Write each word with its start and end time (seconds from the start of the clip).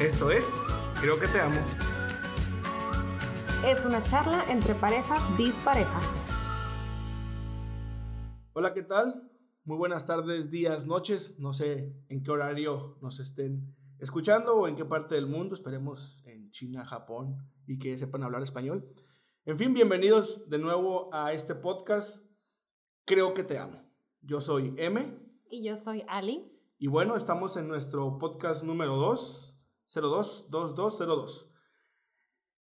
Esto 0.00 0.30
es 0.30 0.54
Creo 1.00 1.18
que 1.18 1.26
te 1.26 1.40
amo. 1.40 1.56
Es 3.64 3.86
una 3.86 4.04
charla 4.04 4.44
entre 4.50 4.74
parejas 4.74 5.34
disparejas. 5.38 6.28
Hola, 8.52 8.74
¿qué 8.74 8.82
tal? 8.82 9.30
Muy 9.64 9.78
buenas 9.78 10.04
tardes, 10.04 10.50
días, 10.50 10.84
noches. 10.84 11.38
No 11.38 11.54
sé 11.54 11.96
en 12.10 12.22
qué 12.22 12.30
horario 12.30 12.98
nos 13.00 13.20
estén 13.20 13.74
escuchando 13.98 14.56
o 14.56 14.68
en 14.68 14.74
qué 14.74 14.84
parte 14.84 15.14
del 15.14 15.28
mundo. 15.28 15.54
Esperemos 15.54 16.22
en 16.26 16.50
China, 16.50 16.84
Japón 16.84 17.38
y 17.66 17.78
que 17.78 17.96
sepan 17.96 18.22
hablar 18.22 18.42
español. 18.42 18.86
En 19.46 19.56
fin, 19.56 19.72
bienvenidos 19.72 20.46
de 20.50 20.58
nuevo 20.58 21.08
a 21.14 21.32
este 21.32 21.54
podcast. 21.54 22.22
Creo 23.06 23.32
que 23.32 23.44
te 23.44 23.56
amo. 23.56 23.82
Yo 24.20 24.42
soy 24.42 24.74
M. 24.76 25.18
Y 25.48 25.64
yo 25.64 25.74
soy 25.74 26.04
Ali. 26.06 26.52
Y 26.78 26.88
bueno, 26.88 27.16
estamos 27.16 27.56
en 27.56 27.66
nuestro 27.66 28.18
podcast 28.18 28.62
número 28.62 28.96
2, 28.96 29.55
022202. 29.88 31.52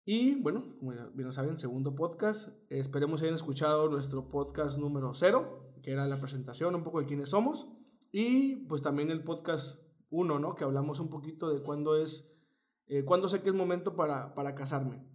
Y 0.07 0.41
bueno, 0.43 0.77
como 0.79 0.93
bien 1.15 1.33
saben, 1.33 1.57
segundo 1.57 1.95
podcast. 1.95 2.51
Esperemos 2.69 3.23
hayan 3.23 3.35
escuchado 3.35 3.89
nuestro 3.89 4.29
podcast 4.29 4.77
número 4.79 5.15
0, 5.15 5.79
que 5.83 5.93
era 5.93 6.07
la 6.07 6.21
presentación, 6.21 6.75
un 6.75 6.85
poco 6.85 7.01
de 7.01 7.07
quiénes 7.07 7.31
somos. 7.31 7.69
Y 8.13 8.67
pues 8.67 8.83
también 8.83 9.11
el 9.11 9.25
podcast 9.25 9.81
1, 10.11 10.39
¿no? 10.39 10.55
Que 10.55 10.65
hablamos 10.65 11.01
un 11.01 11.09
poquito 11.09 11.49
de 11.49 11.63
cuándo 11.63 11.97
es, 11.97 12.31
eh, 12.87 13.05
cuándo 13.05 13.29
sé 13.29 13.43
que 13.43 13.49
es 13.49 13.55
momento 13.55 13.97
para, 13.97 14.35
para 14.35 14.55
casarme. 14.55 15.09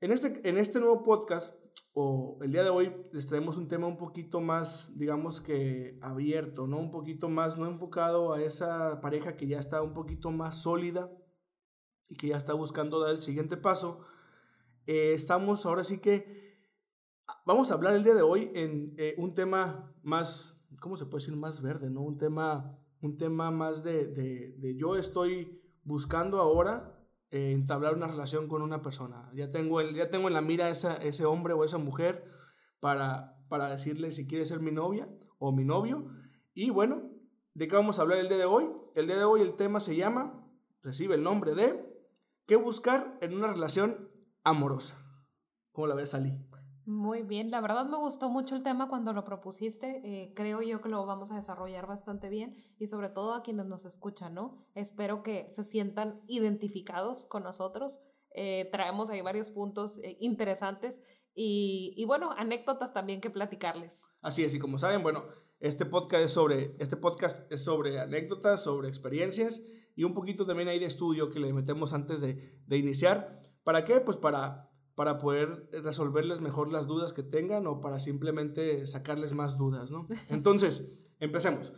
En 0.00 0.12
este, 0.12 0.48
en 0.48 0.56
este 0.56 0.78
nuevo 0.78 1.02
podcast, 1.02 1.54
o 1.94 2.38
el 2.42 2.52
día 2.52 2.62
de 2.62 2.70
hoy, 2.70 2.92
les 3.12 3.26
traemos 3.26 3.56
un 3.56 3.68
tema 3.68 3.86
un 3.86 3.98
poquito 3.98 4.40
más, 4.40 4.96
digamos 4.96 5.40
que 5.40 5.98
abierto, 6.00 6.66
¿no? 6.66 6.78
Un 6.78 6.90
poquito 6.90 7.28
más, 7.28 7.58
no 7.58 7.66
enfocado 7.66 8.32
a 8.32 8.40
esa 8.40 9.00
pareja 9.00 9.36
que 9.36 9.46
ya 9.46 9.58
está 9.58 9.82
un 9.82 9.92
poquito 9.92 10.30
más 10.30 10.62
sólida, 10.62 11.10
y 12.12 12.14
que 12.14 12.28
ya 12.28 12.36
está 12.36 12.52
buscando 12.52 13.00
dar 13.00 13.12
el 13.12 13.22
siguiente 13.22 13.56
paso, 13.56 14.00
eh, 14.86 15.14
estamos 15.14 15.64
ahora 15.64 15.82
sí 15.82 15.98
que 15.98 16.60
vamos 17.46 17.70
a 17.70 17.74
hablar 17.74 17.94
el 17.94 18.04
día 18.04 18.14
de 18.14 18.20
hoy 18.20 18.50
en 18.54 18.94
eh, 18.98 19.14
un 19.16 19.32
tema 19.34 19.94
más, 20.02 20.62
¿cómo 20.78 20.98
se 20.98 21.06
puede 21.06 21.24
decir? 21.24 21.36
Más 21.38 21.62
verde, 21.62 21.88
¿no? 21.88 22.02
Un 22.02 22.18
tema, 22.18 22.78
un 23.00 23.16
tema 23.16 23.50
más 23.50 23.82
de, 23.82 24.08
de, 24.08 24.52
de 24.58 24.76
yo 24.76 24.96
estoy 24.96 25.58
buscando 25.84 26.38
ahora 26.38 27.02
eh, 27.30 27.52
entablar 27.52 27.94
una 27.94 28.08
relación 28.08 28.46
con 28.46 28.60
una 28.60 28.82
persona. 28.82 29.30
Ya 29.34 29.50
tengo, 29.50 29.80
el, 29.80 29.94
ya 29.94 30.10
tengo 30.10 30.28
en 30.28 30.34
la 30.34 30.42
mira 30.42 30.68
esa, 30.68 30.96
ese 30.96 31.24
hombre 31.24 31.54
o 31.54 31.64
esa 31.64 31.78
mujer 31.78 32.26
para, 32.78 33.42
para 33.48 33.70
decirle 33.70 34.12
si 34.12 34.26
quiere 34.26 34.44
ser 34.44 34.60
mi 34.60 34.70
novia 34.70 35.08
o 35.38 35.50
mi 35.50 35.64
novio. 35.64 36.10
Y 36.52 36.68
bueno, 36.68 37.10
¿de 37.54 37.68
qué 37.68 37.74
vamos 37.74 37.98
a 37.98 38.02
hablar 38.02 38.18
el 38.18 38.28
día 38.28 38.36
de 38.36 38.44
hoy? 38.44 38.68
El 38.94 39.06
día 39.06 39.16
de 39.16 39.24
hoy 39.24 39.40
el 39.40 39.54
tema 39.54 39.80
se 39.80 39.96
llama, 39.96 40.46
recibe 40.82 41.14
el 41.14 41.22
nombre 41.22 41.54
de 41.54 41.91
¿Qué 42.46 42.56
buscar 42.56 43.18
en 43.20 43.34
una 43.36 43.46
relación 43.46 44.10
amorosa? 44.42 44.98
¿Cómo 45.70 45.86
la 45.86 45.94
ves, 45.94 46.12
Ali? 46.12 46.36
Muy 46.84 47.22
bien, 47.22 47.52
la 47.52 47.60
verdad 47.60 47.86
me 47.86 47.96
gustó 47.96 48.28
mucho 48.28 48.56
el 48.56 48.64
tema 48.64 48.88
cuando 48.88 49.12
lo 49.12 49.24
propusiste. 49.24 50.00
Eh, 50.04 50.32
creo 50.34 50.60
yo 50.62 50.80
que 50.80 50.88
lo 50.88 51.06
vamos 51.06 51.30
a 51.30 51.36
desarrollar 51.36 51.86
bastante 51.86 52.28
bien 52.28 52.56
y 52.78 52.88
sobre 52.88 53.08
todo 53.08 53.34
a 53.34 53.42
quienes 53.42 53.66
nos 53.66 53.84
escuchan, 53.84 54.34
¿no? 54.34 54.66
Espero 54.74 55.22
que 55.22 55.48
se 55.52 55.62
sientan 55.62 56.20
identificados 56.26 57.26
con 57.26 57.44
nosotros. 57.44 58.02
Eh, 58.34 58.68
traemos 58.72 59.10
ahí 59.10 59.20
varios 59.20 59.50
puntos 59.50 59.98
eh, 59.98 60.16
interesantes 60.18 61.00
y, 61.34 61.94
y, 61.96 62.04
bueno, 62.06 62.32
anécdotas 62.36 62.92
también 62.92 63.20
que 63.20 63.30
platicarles. 63.30 64.02
Así 64.20 64.42
es, 64.42 64.52
y 64.52 64.58
como 64.58 64.78
saben, 64.78 65.02
bueno, 65.02 65.24
este 65.62 65.86
podcast 65.86 66.24
es 66.24 66.32
sobre, 66.32 66.74
este 66.80 66.96
podcast 66.96 67.50
es 67.52 67.62
sobre 67.62 68.00
anécdotas, 68.00 68.64
sobre 68.64 68.88
experiencias 68.88 69.62
y 69.94 70.02
un 70.02 70.12
poquito 70.12 70.44
también 70.44 70.68
hay 70.68 70.80
de 70.80 70.86
estudio 70.86 71.30
que 71.30 71.38
le 71.38 71.52
metemos 71.52 71.92
antes 71.92 72.20
de, 72.20 72.60
de 72.66 72.76
iniciar. 72.76 73.40
¿Para 73.62 73.84
qué? 73.84 74.00
Pues 74.00 74.16
para, 74.16 74.72
para 74.96 75.18
poder 75.18 75.68
resolverles 75.70 76.40
mejor 76.40 76.72
las 76.72 76.88
dudas 76.88 77.12
que 77.12 77.22
tengan 77.22 77.68
o 77.68 77.80
para 77.80 78.00
simplemente 78.00 78.88
sacarles 78.88 79.34
más 79.34 79.56
dudas, 79.56 79.92
¿no? 79.92 80.08
Entonces, 80.28 80.90
empecemos. 81.20 81.72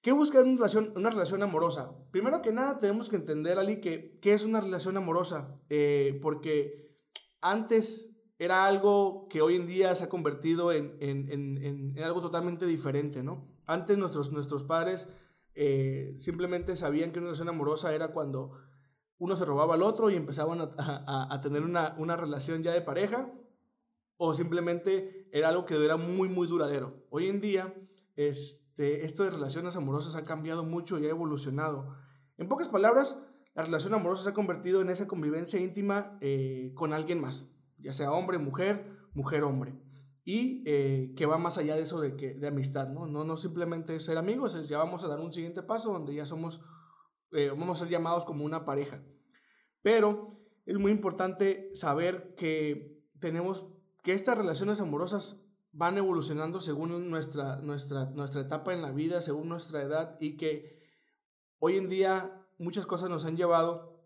¿Qué 0.00 0.12
buscar 0.12 0.44
en 0.44 0.52
una 0.52 0.56
relación, 0.56 0.92
una 0.96 1.10
relación 1.10 1.42
amorosa? 1.42 1.94
Primero 2.10 2.40
que 2.40 2.52
nada, 2.52 2.78
tenemos 2.78 3.10
que 3.10 3.16
entender, 3.16 3.58
Ali, 3.58 3.82
que 3.82 4.18
qué 4.22 4.32
es 4.32 4.46
una 4.46 4.62
relación 4.62 4.96
amorosa, 4.96 5.54
eh, 5.68 6.18
porque 6.22 6.96
antes 7.42 8.09
era 8.40 8.64
algo 8.64 9.28
que 9.28 9.42
hoy 9.42 9.54
en 9.54 9.66
día 9.66 9.94
se 9.94 10.04
ha 10.04 10.08
convertido 10.08 10.72
en, 10.72 10.96
en, 10.98 11.30
en, 11.30 11.94
en 11.94 12.02
algo 12.02 12.22
totalmente 12.22 12.64
diferente, 12.64 13.22
¿no? 13.22 13.46
Antes 13.66 13.98
nuestros, 13.98 14.32
nuestros 14.32 14.64
padres 14.64 15.08
eh, 15.54 16.14
simplemente 16.18 16.74
sabían 16.78 17.12
que 17.12 17.18
una 17.18 17.26
relación 17.26 17.50
amorosa 17.50 17.94
era 17.94 18.12
cuando 18.12 18.52
uno 19.18 19.36
se 19.36 19.44
robaba 19.44 19.74
al 19.74 19.82
otro 19.82 20.08
y 20.08 20.16
empezaban 20.16 20.58
a, 20.62 21.26
a, 21.30 21.40
tener 21.42 21.62
una, 21.62 21.94
una, 21.98 22.16
relación 22.16 22.62
ya 22.62 22.72
de 22.72 22.80
pareja, 22.80 23.30
o 24.16 24.32
simplemente 24.32 25.28
era 25.32 25.50
algo 25.50 25.66
que 25.66 25.84
era 25.84 25.98
muy, 25.98 26.30
muy 26.30 26.48
duradero. 26.48 27.04
Hoy 27.10 27.28
en 27.28 27.42
día, 27.42 27.74
este, 28.16 29.04
esto 29.04 29.24
de 29.24 29.30
relaciones 29.32 29.76
amorosas 29.76 30.16
ha 30.16 30.24
cambiado 30.24 30.64
mucho 30.64 30.98
y 30.98 31.04
ha 31.04 31.10
evolucionado. 31.10 31.94
En 32.38 32.48
pocas 32.48 32.70
palabras, 32.70 33.18
la 33.54 33.64
relación 33.64 33.92
amorosa 33.92 34.22
se 34.22 34.30
ha 34.30 34.34
convertido 34.34 34.80
en 34.80 34.88
esa 34.88 35.06
convivencia 35.06 35.60
íntima 35.60 36.16
eh, 36.22 36.72
con 36.74 36.94
alguien 36.94 37.20
más, 37.20 37.44
ya 37.82 37.92
sea 37.92 38.12
hombre, 38.12 38.38
mujer, 38.38 39.08
mujer, 39.12 39.44
hombre 39.44 39.80
y 40.24 40.62
eh, 40.66 41.12
que 41.16 41.26
va 41.26 41.38
más 41.38 41.58
allá 41.58 41.74
de 41.74 41.82
eso 41.82 42.00
de, 42.00 42.16
que, 42.16 42.34
de 42.34 42.48
amistad, 42.48 42.88
¿no? 42.88 43.06
¿no? 43.06 43.24
No 43.24 43.36
simplemente 43.36 43.98
ser 44.00 44.18
amigos, 44.18 44.54
es 44.54 44.68
ya 44.68 44.78
vamos 44.78 45.02
a 45.02 45.08
dar 45.08 45.20
un 45.20 45.32
siguiente 45.32 45.62
paso 45.62 45.92
donde 45.92 46.14
ya 46.14 46.26
somos, 46.26 46.60
eh, 47.32 47.48
vamos 47.48 47.78
a 47.78 47.84
ser 47.84 47.90
llamados 47.90 48.24
como 48.24 48.44
una 48.44 48.64
pareja. 48.64 49.02
Pero 49.82 50.38
es 50.66 50.78
muy 50.78 50.92
importante 50.92 51.70
saber 51.74 52.34
que 52.36 53.02
tenemos, 53.18 53.66
que 54.02 54.12
estas 54.12 54.36
relaciones 54.36 54.80
amorosas 54.80 55.42
van 55.72 55.96
evolucionando 55.96 56.60
según 56.60 57.10
nuestra, 57.10 57.56
nuestra, 57.56 58.06
nuestra 58.10 58.42
etapa 58.42 58.74
en 58.74 58.82
la 58.82 58.92
vida, 58.92 59.22
según 59.22 59.48
nuestra 59.48 59.82
edad 59.82 60.16
y 60.20 60.36
que 60.36 60.80
hoy 61.58 61.76
en 61.76 61.88
día 61.88 62.46
muchas 62.58 62.86
cosas 62.86 63.08
nos 63.08 63.24
han 63.24 63.36
llevado 63.36 63.99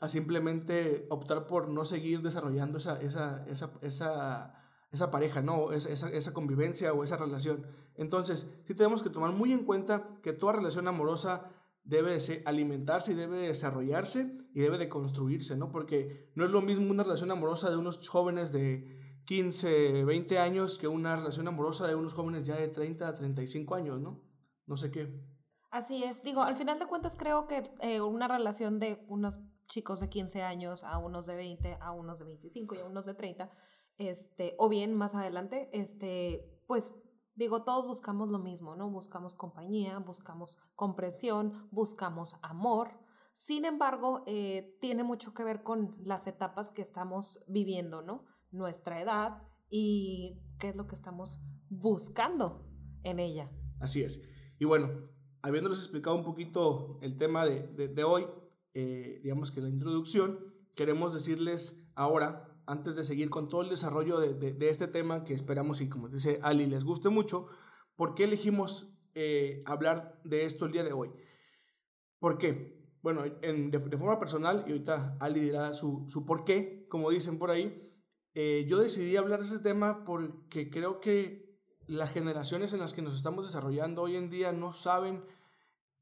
a 0.00 0.08
simplemente 0.08 1.06
optar 1.10 1.46
por 1.46 1.68
no 1.68 1.84
seguir 1.84 2.22
desarrollando 2.22 2.78
esa, 2.78 3.00
esa, 3.00 3.44
esa, 3.46 3.70
esa 3.82 4.56
esa 4.92 5.10
pareja, 5.10 5.42
no, 5.42 5.72
esa, 5.72 6.08
esa 6.10 6.32
convivencia 6.32 6.92
o 6.92 7.04
esa 7.04 7.16
relación. 7.16 7.66
Entonces, 7.96 8.46
sí 8.64 8.74
tenemos 8.74 9.02
que 9.02 9.10
tomar 9.10 9.32
muy 9.32 9.52
en 9.52 9.64
cuenta 9.64 10.06
que 10.22 10.32
toda 10.32 10.54
relación 10.54 10.88
amorosa 10.88 11.50
debe 11.84 12.18
de 12.18 12.42
alimentarse 12.46 13.12
y 13.12 13.14
debe 13.14 13.36
de 13.36 13.48
desarrollarse 13.48 14.36
y 14.54 14.60
debe 14.60 14.78
de 14.78 14.88
construirse, 14.88 15.56
¿no? 15.56 15.70
Porque 15.70 16.30
no 16.34 16.44
es 16.44 16.50
lo 16.50 16.62
mismo 16.62 16.90
una 16.90 17.04
relación 17.04 17.30
amorosa 17.30 17.70
de 17.70 17.76
unos 17.76 18.08
jóvenes 18.08 18.52
de 18.52 19.22
15, 19.26 20.04
20 20.04 20.38
años 20.38 20.78
que 20.78 20.88
una 20.88 21.16
relación 21.16 21.46
amorosa 21.46 21.86
de 21.86 21.94
unos 21.94 22.14
jóvenes 22.14 22.44
ya 22.44 22.56
de 22.56 22.68
30, 22.68 23.14
35 23.14 23.74
años, 23.74 24.00
¿no? 24.00 24.24
No 24.66 24.76
sé 24.76 24.90
qué. 24.90 25.20
Así 25.70 26.04
es, 26.04 26.22
digo, 26.22 26.42
al 26.42 26.56
final 26.56 26.78
de 26.78 26.86
cuentas 26.86 27.16
creo 27.16 27.46
que 27.46 27.62
eh, 27.80 28.00
una 28.00 28.28
relación 28.28 28.78
de 28.78 29.04
unos 29.08 29.40
chicos 29.66 30.00
de 30.00 30.08
15 30.08 30.42
años 30.42 30.84
a 30.84 30.98
unos 30.98 31.26
de 31.26 31.36
20, 31.36 31.78
a 31.80 31.92
unos 31.92 32.18
de 32.18 32.26
25 32.26 32.74
y 32.74 32.78
a 32.78 32.84
unos 32.84 33.06
de 33.06 33.14
30, 33.14 33.50
este, 33.98 34.54
o 34.58 34.68
bien 34.68 34.94
más 34.94 35.14
adelante, 35.14 35.70
este, 35.72 36.62
pues 36.66 36.94
digo, 37.36 37.64
todos 37.64 37.86
buscamos 37.86 38.32
lo 38.32 38.38
mismo, 38.38 38.76
¿no? 38.76 38.90
Buscamos 38.90 39.34
compañía, 39.34 39.98
buscamos 39.98 40.58
comprensión, 40.74 41.68
buscamos 41.70 42.36
amor. 42.42 42.98
Sin 43.32 43.64
embargo, 43.64 44.24
eh, 44.26 44.76
tiene 44.80 45.04
mucho 45.04 45.34
que 45.34 45.44
ver 45.44 45.62
con 45.62 45.96
las 46.02 46.26
etapas 46.26 46.70
que 46.70 46.82
estamos 46.82 47.44
viviendo, 47.46 48.02
¿no? 48.02 48.24
Nuestra 48.50 49.00
edad 49.00 49.42
y 49.68 50.42
qué 50.58 50.70
es 50.70 50.76
lo 50.76 50.86
que 50.86 50.94
estamos 50.94 51.42
buscando 51.68 52.66
en 53.02 53.20
ella. 53.20 53.50
Así 53.80 54.02
es. 54.02 54.22
Y 54.58 54.64
bueno, 54.64 54.88
habiéndoles 55.42 55.78
explicado 55.78 56.16
un 56.16 56.24
poquito 56.24 56.98
el 57.02 57.16
tema 57.16 57.44
de, 57.44 57.88
de, 57.88 58.04
hoy, 58.04 58.26
eh, 58.78 59.20
digamos 59.22 59.50
que 59.50 59.62
la 59.62 59.70
introducción, 59.70 60.38
queremos 60.74 61.14
decirles 61.14 61.82
ahora 61.94 62.60
antes 62.66 62.94
de 62.94 63.04
seguir 63.04 63.30
con 63.30 63.48
todo 63.48 63.62
el 63.62 63.70
desarrollo 63.70 64.20
de, 64.20 64.34
de, 64.34 64.68
este 64.68 64.86
tema 64.86 65.24
que 65.24 65.32
esperamos 65.32 65.80
y 65.80 65.88
como 65.88 66.10
dice 66.10 66.40
Ali 66.42 66.66
les 66.66 66.84
guste 66.84 67.08
mucho, 67.08 67.46
¿por 67.94 68.14
qué 68.14 68.24
elegimos 68.24 68.92
eh, 69.14 69.62
hablar 69.64 70.20
de 70.24 70.44
esto 70.44 70.66
el 70.66 70.72
día 70.72 70.84
de 70.84 70.92
hoy? 70.92 71.10
¿Por 72.18 72.36
qué? 72.36 72.76
Bueno, 73.00 73.22
en, 73.40 73.70
de, 73.70 73.80
forma 73.96 74.18
personal, 74.18 74.64
y 74.66 74.72
ahorita 74.72 75.16
Ali 75.20 75.40
dirá 75.40 75.72
su, 75.72 76.04
su 76.10 76.26
por 76.26 76.44
qué, 76.44 76.86
como 76.90 77.08
dicen 77.08 77.38
por 77.38 77.50
ahí, 77.50 77.82
eh, 78.34 78.66
yo 78.68 78.78
decidí 78.78 79.16
hablar 79.16 79.40
de 79.40 79.46
ese 79.46 79.60
tema 79.60 80.04
porque 80.04 80.68
creo 80.68 81.00
que 81.00 81.58
las 81.86 82.10
generaciones 82.10 82.74
en 82.74 82.80
las 82.80 82.92
que 82.92 83.00
nos 83.00 83.16
estamos 83.16 83.46
desarrollando 83.46 84.02
hoy 84.02 84.16
en 84.16 84.28
día 84.28 84.52
no 84.52 84.74
saben 84.74 85.24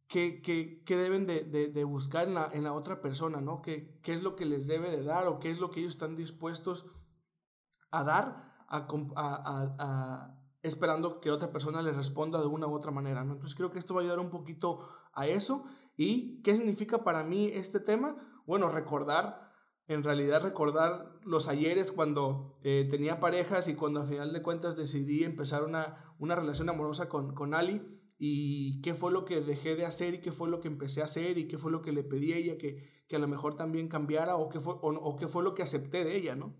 qué, 0.09 0.43
qué, 0.43 0.83
qué 0.85 0.97
deben 0.97 1.27
de, 1.27 1.45
de, 1.45 1.85
buscar 1.85 2.29
en 2.29 2.35
la, 2.35 2.51
en 2.53 2.65
la 2.65 2.73
otra 2.73 3.01
persona, 3.01 3.41
¿no? 3.41 3.63
¿Qué, 3.63 3.99
¿Qué 4.03 4.15
es 4.15 4.23
lo 4.23 4.37
que 4.37 4.45
les 4.45 4.67
debe 4.67 4.91
de 4.91 5.03
dar 5.03 5.27
o 5.27 5.39
qué 5.41 5.51
es 5.51 5.59
lo 5.59 5.71
que 5.71 5.81
ellos 5.81 5.95
están 5.95 6.17
dispuestos 6.17 6.87
a 7.91 8.05
dar 8.05 8.65
a, 8.69 8.87
a, 9.17 9.75
a, 9.79 10.41
esperando 10.63 11.21
que 11.21 11.31
otra 11.31 11.53
persona 11.53 11.83
les 11.83 11.97
responda 11.97 12.41
de 12.41 12.47
una 12.47 12.67
u 12.67 12.75
otra 12.75 12.91
manera, 12.91 13.25
¿no? 13.25 13.35
Entonces 13.35 13.57
creo 13.57 13.71
que 13.71 13.79
esto 13.79 13.95
va 13.95 14.01
a 14.01 14.05
ayudar 14.05 14.19
un 14.19 14.31
poquito 14.31 14.89
a 15.13 15.27
eso 15.27 15.65
¿Y 15.97 16.43
qué 16.43 16.57
significa 16.57 17.05
para 17.05 17.23
mí 17.23 17.47
este 17.47 17.81
tema? 17.81 18.17
Bueno, 18.47 18.69
recordar, 18.69 19.53
en 19.87 20.03
realidad 20.03 20.43
recordar 20.43 21.19
los 21.23 21.49
ayeres 21.49 21.93
cuando 21.93 22.59
eh, 22.63 22.87
tenía 22.91 23.21
parejas 23.21 23.69
y 23.69 23.75
cuando 23.75 24.01
al 24.01 24.07
final 24.07 24.33
de 24.33 24.43
cuentas 24.43 24.77
decidí 24.77 25.23
empezar 25.23 25.63
una, 25.63 26.15
una 26.19 26.35
relación 26.35 26.69
amorosa 26.69 27.09
con, 27.09 27.35
con 27.35 27.55
Ali 27.55 27.94
y 28.19 28.81
qué 28.81 28.95
fue 28.95 29.13
lo 29.13 29.25
que 29.25 29.41
dejé 29.41 29.77
de 29.77 29.87
hacer 29.87 30.15
y 30.15 30.21
qué 30.21 30.33
fue 30.33 30.49
lo 30.49 30.61
que 30.61 30.69
empecé 30.69 31.01
a 31.01 31.05
hacer 31.05 31.39
y 31.39 31.49
qué 31.49 31.59
fue 31.59 31.73
lo 31.73 31.83
que 31.83 31.93
le 31.93 32.05
pedí 32.05 32.33
a 32.33 32.37
ella 32.37 32.59
que, 32.59 33.05
que 33.09 33.17
a 33.17 33.19
lo 33.19 33.29
mejor 33.29 33.57
también 33.57 33.89
cambiara 33.89 34.37
o 34.37 34.49
qué 34.49 34.61
fue, 34.61 34.75
o, 34.81 35.17
qué 35.17 35.29
fue 35.29 35.43
lo 35.43 35.55
que 35.55 35.63
acepté 35.63 36.05
de 36.05 36.17
ella, 36.17 36.37
¿no? 36.37 36.55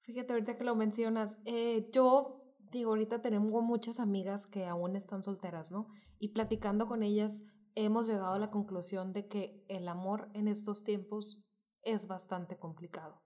Fíjate, 0.00 0.32
ahorita 0.32 0.56
que 0.56 0.64
lo 0.64 0.74
mencionas, 0.74 1.38
eh, 1.44 1.88
yo 1.92 2.38
digo, 2.72 2.90
ahorita 2.90 3.22
tenemos 3.22 3.62
muchas 3.62 4.00
amigas 4.00 4.46
que 4.46 4.66
aún 4.66 4.96
están 4.96 5.22
solteras, 5.22 5.70
¿no? 5.70 5.88
Y 6.18 6.28
platicando 6.28 6.86
con 6.86 7.02
ellas, 7.02 7.42
hemos 7.74 8.06
llegado 8.06 8.34
a 8.34 8.38
la 8.38 8.50
conclusión 8.50 9.12
de 9.12 9.28
que 9.28 9.64
el 9.68 9.88
amor 9.88 10.30
en 10.34 10.48
estos 10.48 10.82
tiempos 10.84 11.44
es 11.82 12.08
bastante 12.08 12.58
complicado. 12.58 13.22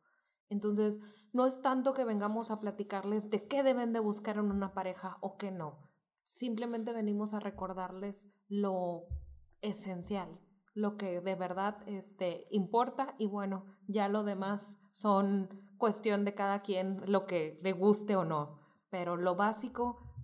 Entonces, 0.48 1.00
no 1.32 1.46
es 1.46 1.62
tanto 1.62 1.94
que 1.94 2.04
vengamos 2.04 2.50
a 2.50 2.60
platicarles 2.60 3.30
de 3.30 3.46
qué 3.46 3.62
deben 3.62 3.92
de 3.92 4.00
buscar 4.00 4.36
en 4.36 4.50
una 4.50 4.74
pareja 4.74 5.16
o 5.20 5.36
qué 5.38 5.50
no. 5.50 5.91
Simplemente 6.24 6.92
venimos 6.92 7.34
a 7.34 7.40
recordarles 7.40 8.32
lo 8.48 9.04
esencial, 9.60 10.40
lo 10.74 10.96
que 10.96 11.20
de 11.20 11.34
verdad 11.34 11.78
este, 11.86 12.46
importa 12.50 13.14
y 13.18 13.26
bueno, 13.26 13.66
ya 13.86 14.08
lo 14.08 14.24
demás 14.24 14.78
son 14.92 15.48
cuestión 15.78 16.24
de 16.24 16.34
cada 16.34 16.60
quien 16.60 17.02
lo 17.06 17.22
que 17.22 17.58
le 17.62 17.72
guste 17.72 18.16
o 18.16 18.24
no, 18.24 18.60
pero 18.90 19.16
lo 19.16 19.34
básico 19.34 20.14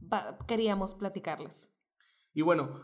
queríamos 0.47 0.95
platicarles. 0.95 1.71
Y 2.33 2.43
bueno, 2.43 2.81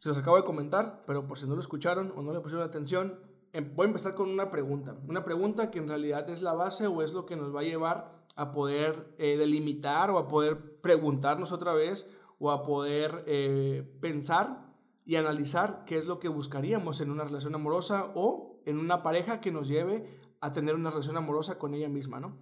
se 0.00 0.10
los 0.10 0.18
acabo 0.18 0.36
de 0.36 0.44
comentar, 0.44 1.02
pero 1.06 1.26
por 1.26 1.38
si 1.38 1.46
no 1.46 1.54
lo 1.54 1.60
escucharon 1.60 2.12
o 2.16 2.22
no 2.22 2.32
le 2.32 2.40
pusieron 2.40 2.66
atención, 2.66 3.20
em, 3.52 3.74
voy 3.74 3.86
a 3.86 3.88
empezar 3.88 4.14
con 4.14 4.28
una 4.28 4.50
pregunta. 4.50 4.96
Una 5.08 5.24
pregunta 5.24 5.70
que 5.70 5.78
en 5.78 5.88
realidad 5.88 6.28
es 6.28 6.42
la 6.42 6.52
base 6.52 6.86
o 6.86 7.02
es 7.02 7.12
lo 7.12 7.24
que 7.24 7.36
nos 7.36 7.54
va 7.54 7.60
a 7.60 7.64
llevar 7.64 8.24
a 8.36 8.52
poder 8.52 9.14
eh, 9.18 9.36
delimitar 9.38 10.10
o 10.10 10.18
a 10.18 10.28
poder 10.28 10.80
preguntarnos 10.80 11.52
otra 11.52 11.72
vez 11.72 12.06
o 12.44 12.50
a 12.50 12.62
poder 12.62 13.24
eh, 13.26 13.98
pensar 14.02 14.70
y 15.06 15.16
analizar 15.16 15.86
qué 15.86 15.96
es 15.96 16.04
lo 16.04 16.18
que 16.18 16.28
buscaríamos 16.28 17.00
en 17.00 17.10
una 17.10 17.24
relación 17.24 17.54
amorosa 17.54 18.12
o 18.14 18.60
en 18.66 18.78
una 18.78 19.02
pareja 19.02 19.40
que 19.40 19.50
nos 19.50 19.66
lleve 19.66 20.20
a 20.42 20.52
tener 20.52 20.74
una 20.74 20.90
relación 20.90 21.16
amorosa 21.16 21.58
con 21.58 21.72
ella 21.72 21.88
misma, 21.88 22.20
¿no? 22.20 22.36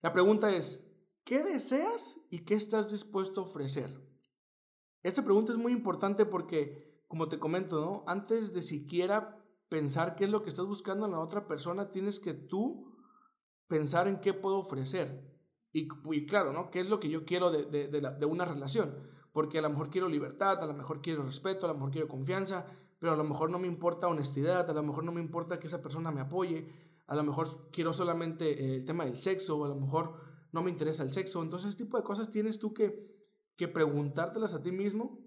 La 0.00 0.12
pregunta 0.12 0.54
es, 0.54 0.88
¿qué 1.24 1.42
deseas 1.42 2.20
y 2.30 2.44
qué 2.44 2.54
estás 2.54 2.88
dispuesto 2.88 3.40
a 3.40 3.44
ofrecer? 3.44 4.00
Esta 5.02 5.24
pregunta 5.24 5.50
es 5.50 5.58
muy 5.58 5.72
importante 5.72 6.24
porque, 6.24 7.02
como 7.08 7.26
te 7.26 7.40
comento, 7.40 7.80
¿no? 7.80 8.04
Antes 8.06 8.54
de 8.54 8.62
siquiera 8.62 9.44
pensar 9.68 10.14
qué 10.14 10.22
es 10.22 10.30
lo 10.30 10.44
que 10.44 10.50
estás 10.50 10.66
buscando 10.66 11.06
en 11.06 11.12
la 11.12 11.18
otra 11.18 11.48
persona, 11.48 11.90
tienes 11.90 12.20
que 12.20 12.32
tú 12.32 12.96
pensar 13.66 14.06
en 14.06 14.20
qué 14.20 14.34
puedo 14.34 14.58
ofrecer. 14.58 15.32
Y, 15.72 15.88
claro, 16.26 16.52
¿no? 16.52 16.70
¿Qué 16.70 16.80
es 16.80 16.88
lo 16.88 17.00
que 17.00 17.08
yo 17.08 17.24
quiero 17.24 17.50
de, 17.50 18.26
una 18.26 18.44
relación? 18.44 19.10
Porque 19.32 19.58
a 19.58 19.62
lo 19.62 19.70
mejor 19.70 19.90
quiero 19.90 20.08
libertad, 20.08 20.62
a 20.62 20.66
lo 20.66 20.74
mejor 20.74 21.00
quiero 21.00 21.22
respeto, 21.22 21.66
a 21.66 21.68
lo 21.68 21.74
mejor 21.74 21.90
quiero 21.90 22.08
confianza, 22.08 22.66
pero 22.98 23.12
a 23.12 23.16
lo 23.16 23.24
mejor 23.24 23.50
no 23.50 23.58
me 23.58 23.66
importa 23.66 24.08
honestidad, 24.08 24.68
a 24.70 24.74
lo 24.74 24.82
mejor 24.82 25.04
no 25.04 25.12
me 25.12 25.20
importa 25.20 25.58
que 25.58 25.66
esa 25.66 25.82
persona 25.82 26.10
me 26.10 26.20
apoye, 26.20 26.68
a 27.06 27.16
lo 27.16 27.22
mejor 27.24 27.70
quiero 27.72 27.92
solamente 27.92 28.76
el 28.76 28.84
tema 28.84 29.04
del 29.04 29.16
sexo, 29.16 29.58
o 29.58 29.64
a 29.64 29.68
lo 29.68 29.74
mejor 29.74 30.14
no 30.52 30.62
me 30.62 30.70
interesa 30.70 31.02
el 31.02 31.12
sexo. 31.12 31.42
Entonces, 31.42 31.70
ese 31.70 31.78
tipo 31.78 31.96
de 31.96 32.04
cosas 32.04 32.30
tienes 32.30 32.58
tú 32.58 32.72
que, 32.72 33.12
que 33.56 33.68
preguntártelas 33.68 34.54
a 34.54 34.62
ti 34.62 34.70
mismo. 34.70 35.18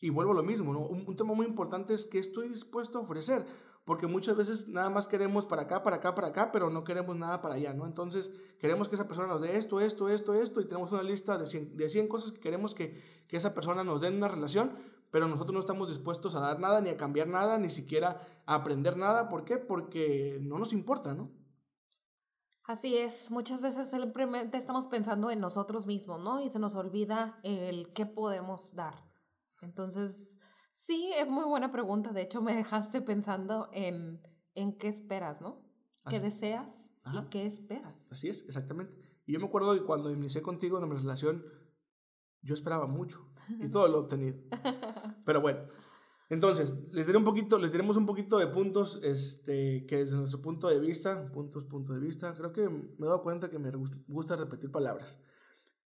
Y 0.00 0.10
vuelvo 0.10 0.32
a 0.32 0.36
lo 0.36 0.42
mismo, 0.42 0.72
¿no? 0.72 0.80
Un, 0.80 1.04
un, 1.06 1.16
tema 1.16 1.32
muy 1.32 1.46
importante 1.46 1.94
es 1.94 2.06
qué 2.06 2.18
estoy 2.18 2.48
dispuesto 2.48 2.98
a 2.98 3.02
ofrecer, 3.02 3.46
porque 3.84 4.06
muchas 4.06 4.36
veces 4.36 4.68
nada 4.68 4.90
más 4.90 5.06
queremos 5.06 5.44
para 5.44 5.62
acá, 5.62 5.82
para 5.82 5.96
acá, 5.96 6.14
para 6.14 6.28
acá, 6.28 6.52
pero 6.52 6.70
no 6.70 6.84
queremos 6.84 7.16
nada 7.16 7.40
para 7.40 7.56
allá, 7.56 7.74
¿no? 7.74 7.86
Entonces 7.86 8.30
queremos 8.58 8.88
que 8.88 8.94
esa 8.94 9.08
persona 9.08 9.28
nos 9.28 9.40
dé 9.40 9.56
esto, 9.56 9.80
esto, 9.80 10.08
esto, 10.08 10.34
esto, 10.34 10.60
y 10.60 10.66
tenemos 10.66 10.92
una 10.92 11.02
lista 11.02 11.36
de 11.36 11.46
100, 11.46 11.76
de 11.76 11.88
100 11.88 12.08
cosas 12.08 12.32
que 12.32 12.40
queremos 12.40 12.74
que, 12.74 13.02
que 13.26 13.36
esa 13.36 13.54
persona 13.54 13.82
nos 13.82 14.00
dé 14.00 14.08
en 14.08 14.16
una 14.16 14.28
relación, 14.28 14.72
pero 15.10 15.28
nosotros 15.28 15.52
no 15.52 15.60
estamos 15.60 15.88
dispuestos 15.88 16.34
a 16.36 16.40
dar 16.40 16.60
nada, 16.60 16.80
ni 16.80 16.90
a 16.90 16.96
cambiar 16.96 17.28
nada, 17.28 17.58
ni 17.58 17.70
siquiera 17.70 18.20
a 18.46 18.54
aprender 18.54 18.96
nada. 18.96 19.28
¿Por 19.28 19.44
qué? 19.44 19.58
Porque 19.58 20.38
no 20.40 20.58
nos 20.58 20.72
importa, 20.72 21.14
¿no? 21.14 21.30
Así 22.64 22.96
es, 22.96 23.30
muchas 23.30 23.60
veces 23.60 23.90
simplemente 23.90 24.56
estamos 24.56 24.86
pensando 24.86 25.30
en 25.30 25.40
nosotros 25.40 25.84
mismos, 25.84 26.20
¿no? 26.20 26.40
Y 26.40 26.48
se 26.48 26.60
nos 26.60 26.76
olvida 26.76 27.40
el 27.42 27.92
qué 27.92 28.06
podemos 28.06 28.74
dar. 28.74 29.04
Entonces, 29.60 30.40
sí, 30.72 31.12
es 31.18 31.30
muy 31.30 31.44
buena 31.44 31.70
pregunta. 31.70 32.12
De 32.12 32.22
hecho, 32.22 32.42
me 32.42 32.54
dejaste 32.54 33.00
pensando 33.00 33.68
en, 33.72 34.20
en 34.54 34.76
qué 34.76 34.88
esperas, 34.88 35.40
¿no? 35.40 35.62
¿Qué 36.08 36.18
deseas 36.18 36.96
y 37.12 37.22
qué 37.30 37.46
esperas? 37.46 38.12
Así 38.12 38.28
es, 38.28 38.44
exactamente. 38.46 38.92
Y 39.24 39.34
yo 39.34 39.38
me 39.38 39.46
acuerdo 39.46 39.74
que 39.74 39.84
cuando 39.84 40.10
inicié 40.10 40.42
contigo 40.42 40.78
en 40.78 40.88
mi 40.88 40.96
relación, 40.96 41.44
yo 42.42 42.54
esperaba 42.54 42.86
mucho 42.86 43.24
y 43.60 43.68
todo 43.68 43.86
lo 43.86 43.98
he 43.98 44.00
obtenido. 44.00 44.38
Pero 45.24 45.40
bueno, 45.40 45.60
entonces, 46.32 46.74
les 46.90 47.06
diré 47.06 47.18
un 47.18 47.24
poquito, 47.24 47.58
les 47.58 47.70
diremos 47.70 47.96
un 47.96 48.06
poquito 48.06 48.38
de 48.38 48.46
puntos 48.46 48.98
este, 49.02 49.86
que 49.86 49.98
desde 49.98 50.16
nuestro 50.16 50.40
punto 50.40 50.68
de 50.68 50.80
vista, 50.80 51.30
puntos, 51.30 51.66
punto 51.66 51.92
de 51.92 52.00
vista, 52.00 52.34
creo 52.34 52.52
que 52.52 52.68
me 52.68 52.86
he 53.00 53.04
dado 53.04 53.22
cuenta 53.22 53.50
que 53.50 53.58
me 53.58 53.70
gusta 54.08 54.34
repetir 54.36 54.72
palabras. 54.72 55.20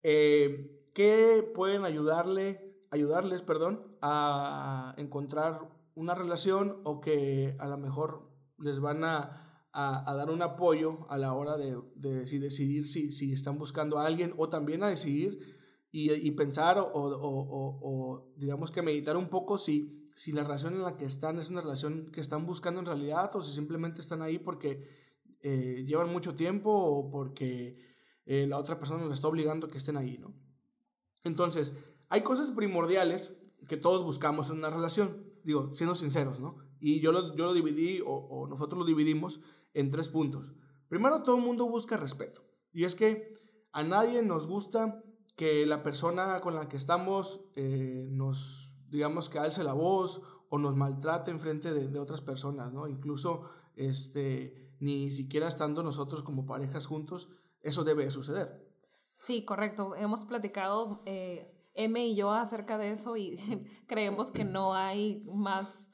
Eh, 0.02 0.88
que 0.94 1.50
pueden 1.54 1.84
ayudarle, 1.84 2.65
ayudarles, 2.90 3.42
perdón, 3.42 3.96
a 4.00 4.94
encontrar 4.96 5.68
una 5.94 6.14
relación 6.14 6.80
o 6.84 7.00
que 7.00 7.56
a 7.58 7.66
lo 7.68 7.78
mejor 7.78 8.30
les 8.58 8.80
van 8.80 9.04
a, 9.04 9.62
a, 9.72 10.14
dar 10.14 10.30
un 10.30 10.42
apoyo 10.42 11.06
a 11.10 11.18
la 11.18 11.34
hora 11.34 11.56
de, 11.56 11.78
de, 11.96 12.24
de 12.24 12.38
decidir 12.38 12.86
si, 12.86 13.12
si 13.12 13.32
están 13.32 13.58
buscando 13.58 13.98
a 13.98 14.06
alguien 14.06 14.32
o 14.36 14.48
también 14.48 14.82
a 14.82 14.88
decidir 14.88 15.56
y, 15.90 16.12
y 16.12 16.30
pensar 16.32 16.78
o, 16.78 16.84
o, 16.84 17.08
o, 17.14 17.78
o, 17.82 18.34
digamos 18.36 18.70
que 18.70 18.82
meditar 18.82 19.16
un 19.16 19.28
poco 19.28 19.58
si, 19.58 20.10
si 20.14 20.32
la 20.32 20.42
relación 20.42 20.74
en 20.74 20.82
la 20.82 20.96
que 20.96 21.04
están 21.04 21.38
es 21.38 21.50
una 21.50 21.60
relación 21.60 22.10
que 22.10 22.20
están 22.20 22.46
buscando 22.46 22.80
en 22.80 22.86
realidad 22.86 23.34
o 23.34 23.42
si 23.42 23.54
simplemente 23.54 24.00
están 24.00 24.22
ahí 24.22 24.38
porque 24.38 24.88
eh, 25.42 25.84
llevan 25.86 26.10
mucho 26.10 26.34
tiempo 26.34 26.70
o 26.70 27.10
porque 27.10 27.78
eh, 28.24 28.46
la 28.46 28.58
otra 28.58 28.78
persona 28.78 29.04
les 29.04 29.14
está 29.14 29.28
obligando 29.28 29.66
a 29.66 29.70
que 29.70 29.78
estén 29.78 29.96
ahí, 29.96 30.18
¿no? 30.18 30.34
Entonces, 31.22 31.72
hay 32.16 32.22
cosas 32.22 32.50
primordiales 32.50 33.36
que 33.68 33.76
todos 33.76 34.02
buscamos 34.02 34.48
en 34.48 34.56
una 34.56 34.70
relación, 34.70 35.24
digo, 35.44 35.70
siendo 35.72 35.94
sinceros, 35.94 36.40
¿no? 36.40 36.56
Y 36.80 37.00
yo 37.00 37.12
lo, 37.12 37.34
yo 37.34 37.44
lo 37.44 37.52
dividí, 37.52 38.00
o, 38.00 38.10
o 38.10 38.46
nosotros 38.46 38.78
lo 38.78 38.84
dividimos 38.86 39.40
en 39.74 39.90
tres 39.90 40.08
puntos. 40.08 40.54
Primero, 40.88 41.22
todo 41.22 41.36
el 41.36 41.42
mundo 41.42 41.68
busca 41.68 41.96
respeto. 41.96 42.42
Y 42.72 42.84
es 42.84 42.94
que 42.94 43.34
a 43.72 43.82
nadie 43.82 44.22
nos 44.22 44.46
gusta 44.46 45.02
que 45.36 45.66
la 45.66 45.82
persona 45.82 46.40
con 46.40 46.54
la 46.54 46.68
que 46.68 46.78
estamos 46.78 47.42
eh, 47.54 48.06
nos, 48.10 48.74
digamos, 48.88 49.28
que 49.28 49.38
alce 49.38 49.62
la 49.62 49.74
voz 49.74 50.22
o 50.48 50.58
nos 50.58 50.76
maltrate 50.76 51.30
en 51.30 51.40
frente 51.40 51.74
de, 51.74 51.88
de, 51.88 51.98
otras 51.98 52.22
personas, 52.22 52.72
¿no? 52.72 52.88
Incluso, 52.88 53.42
este, 53.74 54.74
ni 54.80 55.10
siquiera 55.10 55.48
estando 55.48 55.82
nosotros 55.82 56.22
como 56.22 56.46
parejas 56.46 56.86
juntos, 56.86 57.28
eso 57.60 57.84
debe 57.84 58.10
suceder. 58.10 58.66
Sí, 59.10 59.44
correcto. 59.44 59.96
Hemos 59.96 60.26
platicado 60.26 61.02
eh, 61.06 61.55
M 61.76 62.04
y 62.04 62.16
yo 62.16 62.32
acerca 62.32 62.78
de 62.78 62.92
eso 62.92 63.16
y 63.16 63.36
creemos 63.86 64.30
que 64.30 64.44
no 64.44 64.74
hay 64.74 65.24
más... 65.34 65.92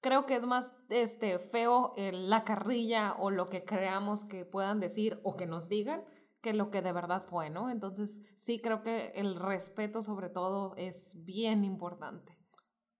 Creo 0.00 0.26
que 0.26 0.36
es 0.36 0.46
más 0.46 0.76
este, 0.88 1.38
feo 1.38 1.92
la 1.96 2.44
carrilla 2.44 3.16
o 3.18 3.30
lo 3.30 3.48
que 3.48 3.64
creamos 3.64 4.24
que 4.24 4.44
puedan 4.44 4.78
decir 4.78 5.20
o 5.24 5.36
que 5.36 5.46
nos 5.46 5.68
digan 5.68 6.04
que 6.40 6.54
lo 6.54 6.70
que 6.70 6.80
de 6.80 6.92
verdad 6.92 7.24
fue, 7.24 7.50
¿no? 7.50 7.70
Entonces, 7.70 8.22
sí 8.36 8.60
creo 8.60 8.82
que 8.82 9.08
el 9.16 9.34
respeto 9.34 10.02
sobre 10.02 10.28
todo 10.28 10.74
es 10.76 11.24
bien 11.24 11.64
importante. 11.64 12.38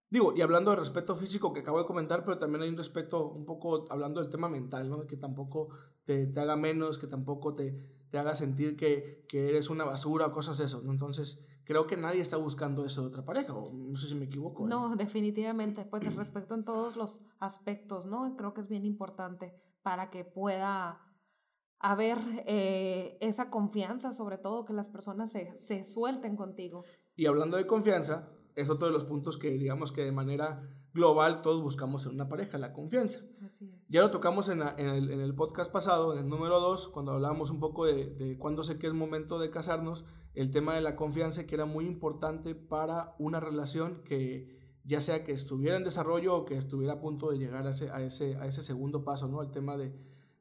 Digo, 0.09 0.33
y 0.35 0.41
hablando 0.41 0.71
de 0.71 0.77
respeto 0.77 1.15
físico 1.15 1.53
que 1.53 1.61
acabo 1.61 1.79
de 1.79 1.85
comentar, 1.85 2.23
pero 2.23 2.37
también 2.39 2.63
hay 2.63 2.69
un 2.69 2.77
respeto 2.77 3.29
un 3.29 3.45
poco 3.45 3.85
hablando 3.89 4.21
del 4.21 4.29
tema 4.29 4.47
mental, 4.47 4.89
¿no? 4.89 5.05
Que 5.05 5.17
tampoco 5.17 5.69
te, 6.05 6.27
te 6.27 6.39
haga 6.39 6.55
menos, 6.55 6.97
que 6.97 7.07
tampoco 7.07 7.55
te, 7.55 8.05
te 8.09 8.17
haga 8.17 8.33
sentir 8.33 8.77
que, 8.77 9.25
que, 9.27 9.49
eres 9.49 9.69
una 9.69 9.83
basura 9.83 10.27
o 10.27 10.31
cosas 10.31 10.57
de 10.57 10.65
eso, 10.65 10.81
¿no? 10.81 10.91
Entonces, 10.91 11.39
creo 11.67 11.85
que 11.85 11.97
nadie 11.97 12.21
está 12.21 12.37
buscando 12.37 12.85
eso 12.85 13.01
de 13.01 13.07
otra 13.07 13.25
pareja, 13.25 13.53
o 13.53 13.73
no 13.73 13.97
sé 13.97 14.07
si 14.07 14.15
me 14.15 14.25
equivoco. 14.25 14.63
¿eh? 14.63 14.69
No, 14.69 14.95
definitivamente, 14.95 15.83
pues 15.83 16.07
el 16.07 16.15
respeto 16.15 16.55
en 16.55 16.63
todos 16.63 16.95
los 16.95 17.25
aspectos, 17.39 18.05
¿no? 18.05 18.37
Creo 18.37 18.53
que 18.53 18.61
es 18.61 18.69
bien 18.69 18.85
importante 18.85 19.53
para 19.83 20.09
que 20.09 20.23
pueda 20.23 21.01
haber 21.79 22.19
eh, 22.45 23.17
esa 23.19 23.49
confianza, 23.49 24.13
sobre 24.13 24.37
todo 24.37 24.63
que 24.63 24.71
las 24.71 24.89
personas 24.89 25.29
se, 25.29 25.57
se 25.57 25.83
suelten 25.83 26.37
contigo. 26.37 26.85
Y 27.17 27.25
hablando 27.25 27.57
de 27.57 27.67
confianza, 27.67 28.31
es 28.55 28.69
otro 28.69 28.87
de 28.87 28.93
los 28.93 29.03
puntos 29.03 29.37
que 29.37 29.51
digamos 29.51 29.91
que 29.91 30.05
de 30.05 30.13
manera 30.13 30.71
global 30.97 31.41
todos 31.41 31.61
buscamos 31.61 32.05
en 32.05 32.15
una 32.15 32.27
pareja, 32.27 32.57
la 32.57 32.73
confianza. 32.73 33.21
Así 33.45 33.71
es. 33.71 33.89
Ya 33.89 34.01
lo 34.01 34.11
tocamos 34.11 34.49
en, 34.49 34.59
la, 34.59 34.75
en, 34.77 34.89
el, 34.89 35.11
en, 35.11 35.21
el, 35.21 35.33
podcast 35.35 35.71
pasado, 35.71 36.13
en 36.13 36.19
el 36.19 36.27
número 36.27 36.59
2, 36.59 36.89
cuando 36.89 37.13
hablábamos 37.13 37.51
un 37.51 37.59
poco 37.59 37.85
de, 37.85 38.07
de 38.07 38.37
cuándo 38.37 38.63
sé 38.63 38.77
que 38.77 38.87
es 38.87 38.93
momento 38.93 39.39
de 39.39 39.49
casarnos, 39.49 40.05
el 40.33 40.51
tema 40.51 40.75
de 40.75 40.81
la 40.81 40.95
confianza 40.95 41.45
que 41.47 41.55
era 41.55 41.65
muy 41.65 41.85
importante 41.85 42.55
para 42.55 43.15
una 43.19 43.39
relación 43.39 44.03
que 44.03 44.57
ya 44.83 44.99
sea 44.99 45.23
que 45.23 45.33
estuviera 45.33 45.77
en 45.77 45.83
desarrollo 45.83 46.35
o 46.35 46.45
que 46.45 46.55
estuviera 46.55 46.93
a 46.93 46.99
punto 46.99 47.29
de 47.29 47.37
llegar 47.37 47.67
a 47.67 47.69
ese, 47.69 47.91
a 47.91 48.01
ese, 48.01 48.35
a 48.37 48.47
ese 48.47 48.63
segundo 48.63 49.03
paso, 49.03 49.27
¿no? 49.27 49.41
El 49.41 49.51
tema 49.51 49.77
de, 49.77 49.93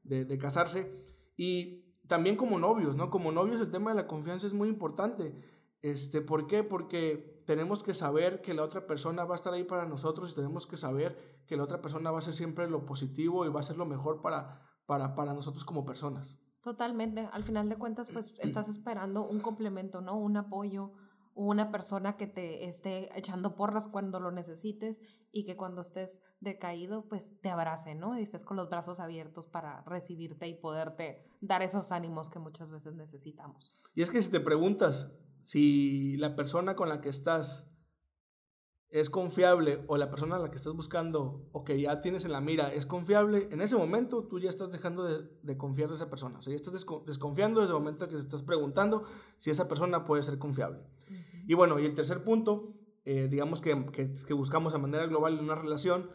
de, 0.05 0.25
de 0.25 0.39
casarse. 0.39 1.05
Y 1.37 1.85
también 2.07 2.37
como 2.37 2.59
novios, 2.59 2.97
¿no? 2.97 3.11
Como 3.11 3.31
novios 3.33 3.61
el 3.61 3.71
tema 3.71 3.91
de 3.91 3.97
la 3.97 4.07
confianza 4.07 4.47
es 4.47 4.55
muy 4.55 4.69
importante. 4.69 5.35
Este, 5.83 6.21
¿Por 6.21 6.47
qué? 6.47 6.63
Porque 6.63 7.36
tenemos 7.47 7.83
que 7.83 7.95
saber 7.95 8.43
que 8.43 8.55
la 8.55 8.65
otra 8.65 8.87
persona 8.87 9.25
va 9.25 9.35
a 9.35 9.37
estar 9.37 9.55
ahí 9.55 9.65
para 9.65 9.87
nosotros 9.87 10.33
y 10.33 10.35
tenemos 10.35 10.67
que 10.67 10.77
saber 10.77 11.43
que 11.47 11.57
la 11.57 11.63
otra 11.63 11.81
persona 11.81 12.11
va 12.11 12.19
a 12.19 12.23
ser 12.23 12.35
siempre 12.35 12.69
lo 12.69 12.85
positivo 12.85 13.47
y 13.47 13.49
va 13.49 13.61
a 13.61 13.63
ser 13.63 13.77
lo 13.77 13.87
mejor 13.87 14.21
para, 14.21 14.61
para, 14.85 15.15
para 15.15 15.33
nosotros 15.33 15.65
como 15.65 15.87
personas. 15.87 16.37
Totalmente. 16.61 17.29
Al 17.33 17.45
final 17.45 17.69
de 17.69 17.77
cuentas, 17.77 18.09
pues 18.13 18.35
estás 18.41 18.69
esperando 18.69 19.27
un 19.27 19.39
complemento, 19.39 20.01
¿no? 20.01 20.19
Un 20.19 20.37
apoyo, 20.37 20.93
una 21.35 21.71
persona 21.71 22.17
que 22.17 22.27
te 22.27 22.69
esté 22.69 23.17
echando 23.17 23.55
porras 23.55 23.87
cuando 23.87 24.19
lo 24.19 24.33
necesites 24.33 25.01
y 25.31 25.45
que 25.45 25.57
cuando 25.57 25.83
estés 25.83 26.25
decaído, 26.41 27.07
pues 27.09 27.41
te 27.41 27.51
abrace, 27.51 27.95
¿no? 27.95 28.19
Y 28.19 28.23
estés 28.23 28.45
con 28.45 28.57
los 28.57 28.69
brazos 28.69 28.99
abiertos 28.99 29.47
para 29.47 29.83
recibirte 29.83 30.49
y 30.49 30.55
poderte 30.55 31.31
dar 31.41 31.63
esos 31.63 31.93
ánimos 31.93 32.29
que 32.29 32.41
muchas 32.41 32.71
veces 32.71 32.95
necesitamos. 32.95 33.79
Y 33.95 34.03
es 34.03 34.11
que 34.11 34.21
si 34.21 34.31
te 34.31 34.41
preguntas 34.41 35.13
si 35.47 36.17
la 36.17 36.35
persona 36.35 36.75
con 36.75 36.89
la 36.89 37.01
que 37.01 37.09
estás 37.09 37.71
es 38.89 39.11
confiable 39.11 39.85
o 39.87 39.97
la 39.97 40.11
persona 40.11 40.37
a 40.37 40.39
la 40.41 40.51
que 40.51 40.57
estás 40.57 40.73
buscando 40.73 41.49
o 41.53 41.63
que 41.63 41.81
ya 41.81 42.01
tienes 42.01 42.25
en 42.25 42.33
la 42.33 42.41
mira 42.41 42.75
es 42.75 42.85
confiable, 42.85 43.49
en 43.53 43.61
ese 43.61 43.77
momento 43.77 44.25
tú 44.25 44.41
ya 44.41 44.51
estás 44.51 44.73
dejando 44.73 45.05
de, 45.05 45.57
confiar 45.57 45.89
en 45.89 45.95
esa 45.95 46.11
persona. 46.11 46.41
O 46.41 46.43
sea, 46.43 46.51
ya 46.51 46.57
estás 46.57 46.75
desconfiando 47.07 47.61
desde 47.61 47.75
el 47.75 47.79
momento 47.79 48.09
que 48.09 48.17
te 48.17 48.23
estás 48.23 48.43
preguntando 48.43 49.05
si 49.39 49.51
esa 49.51 49.69
persona 49.69 50.05
puede 50.05 50.25
ser 50.25 50.37
confiable. 50.41 50.81
Y 51.47 51.55
bueno, 51.55 51.79
y 51.79 51.87
el 51.87 51.95
tercer 51.95 52.25
punto, 52.25 52.75
eh, 53.05 53.29
digamos 53.31 53.61
que, 53.61 53.87
que, 53.93 54.13
que, 54.15 54.35
buscamos 54.35 54.73
de 54.73 54.81
manera 54.81 55.07
global 55.07 55.39
en 55.39 55.45
una 55.45 55.55
relación, 55.55 56.11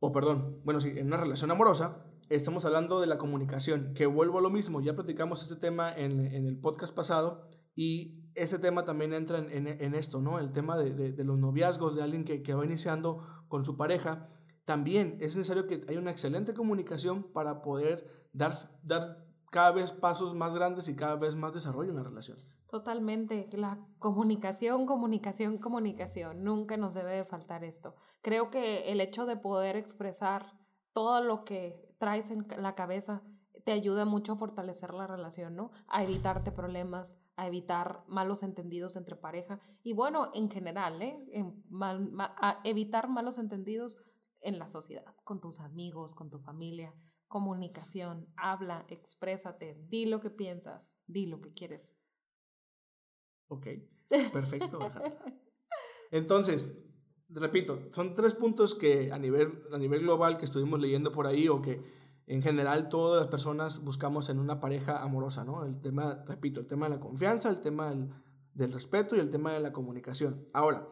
o 0.00 0.10
perdón, 0.10 0.62
bueno, 0.64 0.80
sí, 0.80 0.94
en 0.96 1.08
una 1.08 1.18
relación 1.18 1.50
amorosa, 1.50 2.02
estamos 2.30 2.64
hablando 2.64 2.98
de 2.98 3.08
la 3.08 3.18
comunicación, 3.18 3.92
que 3.92 4.06
vuelvo 4.06 4.38
a 4.38 4.40
lo 4.40 4.48
mismo, 4.48 4.80
ya 4.80 4.94
platicamos 4.94 5.42
este 5.42 5.56
tema 5.56 5.94
en, 5.94 6.18
en 6.32 6.46
el 6.46 6.58
podcast 6.58 6.94
pasado 6.94 7.46
y 7.76 8.23
este 8.34 8.58
tema 8.58 8.84
también 8.84 9.12
entra 9.12 9.38
en, 9.38 9.66
en, 9.66 9.94
esto, 9.94 10.20
¿no? 10.20 10.38
El 10.38 10.52
tema 10.52 10.76
de, 10.76 10.94
de, 10.94 11.12
de, 11.12 11.24
los 11.24 11.38
noviazgos, 11.38 11.94
de 11.94 12.02
alguien 12.02 12.24
que, 12.24 12.42
que 12.42 12.54
va 12.54 12.64
iniciando 12.64 13.24
con 13.48 13.64
su 13.64 13.76
pareja. 13.76 14.28
También 14.64 15.18
es 15.20 15.36
necesario 15.36 15.66
que 15.66 15.82
haya 15.88 15.98
una 15.98 16.10
excelente 16.10 16.54
comunicación 16.54 17.22
para 17.22 17.62
poder 17.62 18.28
dar, 18.32 18.54
dar 18.82 19.24
cada 19.50 19.70
vez 19.72 19.92
pasos 19.92 20.34
más 20.34 20.54
grandes 20.54 20.88
y 20.88 20.96
cada 20.96 21.16
vez 21.16 21.36
más 21.36 21.54
desarrollo 21.54 21.90
en 21.90 21.96
la 21.96 22.02
relación. 22.02 22.38
Totalmente. 22.66 23.46
La 23.52 23.78
comunicación, 24.00 24.86
comunicación, 24.86 25.58
comunicación. 25.58 26.42
Nunca 26.42 26.76
nos 26.76 26.94
debe 26.94 27.12
de 27.12 27.24
faltar 27.24 27.62
esto. 27.62 27.94
Creo 28.20 28.50
que 28.50 28.90
el 28.90 29.00
hecho 29.00 29.26
de 29.26 29.36
poder 29.36 29.76
expresar 29.76 30.58
todo 30.92 31.22
lo 31.22 31.44
que 31.44 31.94
traes 31.98 32.30
en 32.30 32.46
la 32.58 32.74
cabeza 32.74 33.22
te 33.64 33.72
ayuda 33.72 34.04
mucho 34.04 34.32
a 34.32 34.36
fortalecer 34.36 34.92
la 34.92 35.06
relación, 35.06 35.56
¿no? 35.56 35.70
A 35.88 36.02
evitarte 36.04 36.52
problemas, 36.52 37.18
a 37.36 37.46
evitar 37.46 38.04
malos 38.06 38.42
entendidos 38.42 38.96
entre 38.96 39.16
pareja 39.16 39.58
y 39.82 39.94
bueno, 39.94 40.30
en 40.34 40.50
general, 40.50 41.00
¿eh? 41.02 41.18
a 41.80 42.60
evitar 42.64 43.08
malos 43.08 43.38
entendidos 43.38 43.98
en 44.40 44.58
la 44.58 44.68
sociedad, 44.68 45.16
con 45.24 45.40
tus 45.40 45.60
amigos, 45.60 46.14
con 46.14 46.30
tu 46.30 46.38
familia. 46.38 46.94
Comunicación, 47.26 48.28
habla, 48.36 48.84
exprésate, 48.88 49.76
di 49.88 50.06
lo 50.06 50.20
que 50.20 50.30
piensas, 50.30 51.00
di 51.06 51.26
lo 51.26 51.40
que 51.40 51.52
quieres. 51.52 51.98
Ok, 53.48 53.66
perfecto. 54.32 54.78
Entonces, 56.10 56.76
repito, 57.28 57.88
son 57.92 58.14
tres 58.14 58.34
puntos 58.34 58.74
que 58.74 59.10
a 59.10 59.18
nivel, 59.18 59.64
a 59.72 59.78
nivel 59.78 60.02
global 60.02 60.36
que 60.36 60.44
estuvimos 60.44 60.78
leyendo 60.78 61.10
por 61.10 61.26
ahí 61.26 61.48
o 61.48 61.60
que 61.60 62.03
en 62.26 62.42
general 62.42 62.88
todas 62.88 63.20
las 63.20 63.30
personas 63.30 63.84
buscamos 63.84 64.28
en 64.28 64.38
una 64.38 64.60
pareja 64.60 65.02
amorosa, 65.02 65.44
¿no? 65.44 65.64
El 65.64 65.80
tema, 65.80 66.24
repito, 66.26 66.60
el 66.60 66.66
tema 66.66 66.86
de 66.86 66.94
la 66.94 67.00
confianza, 67.00 67.50
el 67.50 67.60
tema 67.60 67.94
del, 68.54 68.72
respeto 68.72 69.16
y 69.16 69.20
el 69.20 69.30
tema 69.30 69.52
de 69.52 69.60
la 69.60 69.72
comunicación. 69.72 70.48
Ahora, 70.52 70.88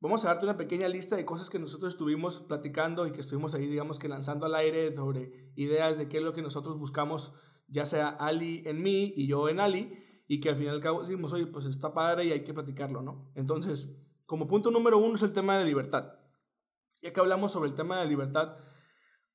vamos 0.00 0.24
a 0.24 0.28
darte 0.28 0.44
una 0.44 0.56
pequeña 0.56 0.86
lista 0.88 1.16
de 1.16 1.24
cosas 1.24 1.50
que 1.50 1.58
nosotros 1.58 1.94
estuvimos 1.94 2.40
platicando 2.40 3.06
y 3.06 3.12
que 3.12 3.20
estuvimos 3.20 3.54
ahí, 3.54 3.66
digamos 3.66 3.98
que 3.98 4.08
lanzando 4.08 4.46
al 4.46 4.54
aire 4.54 4.94
sobre 4.94 5.52
ideas 5.56 5.98
de 5.98 6.08
qué 6.08 6.18
es 6.18 6.22
lo 6.22 6.32
que 6.32 6.42
nosotros 6.42 6.78
buscamos, 6.78 7.32
ya 7.66 7.84
sea 7.84 8.08
Ali 8.08 8.62
en 8.66 8.82
mí 8.82 9.12
y 9.16 9.26
yo 9.26 9.48
en 9.48 9.60
Ali 9.60 10.04
y 10.28 10.40
que 10.40 10.50
al 10.50 10.56
final 10.56 10.74
y 10.74 10.76
al 10.76 10.82
cabo 10.82 11.00
decimos, 11.00 11.32
oye, 11.32 11.46
pues 11.46 11.64
está 11.64 11.92
padre 11.92 12.26
y 12.26 12.32
hay 12.32 12.44
que 12.44 12.54
platicarlo, 12.54 13.02
¿no? 13.02 13.32
Entonces, 13.34 13.90
como 14.26 14.46
punto 14.46 14.70
número 14.70 14.98
uno 14.98 15.16
es 15.16 15.22
el 15.22 15.32
tema 15.32 15.54
de 15.54 15.60
la 15.60 15.66
libertad. 15.66 16.14
Ya 17.02 17.12
que 17.12 17.18
hablamos 17.18 17.50
sobre 17.50 17.70
el 17.70 17.74
tema 17.74 17.96
de 17.96 18.04
la 18.04 18.10
libertad 18.10 18.56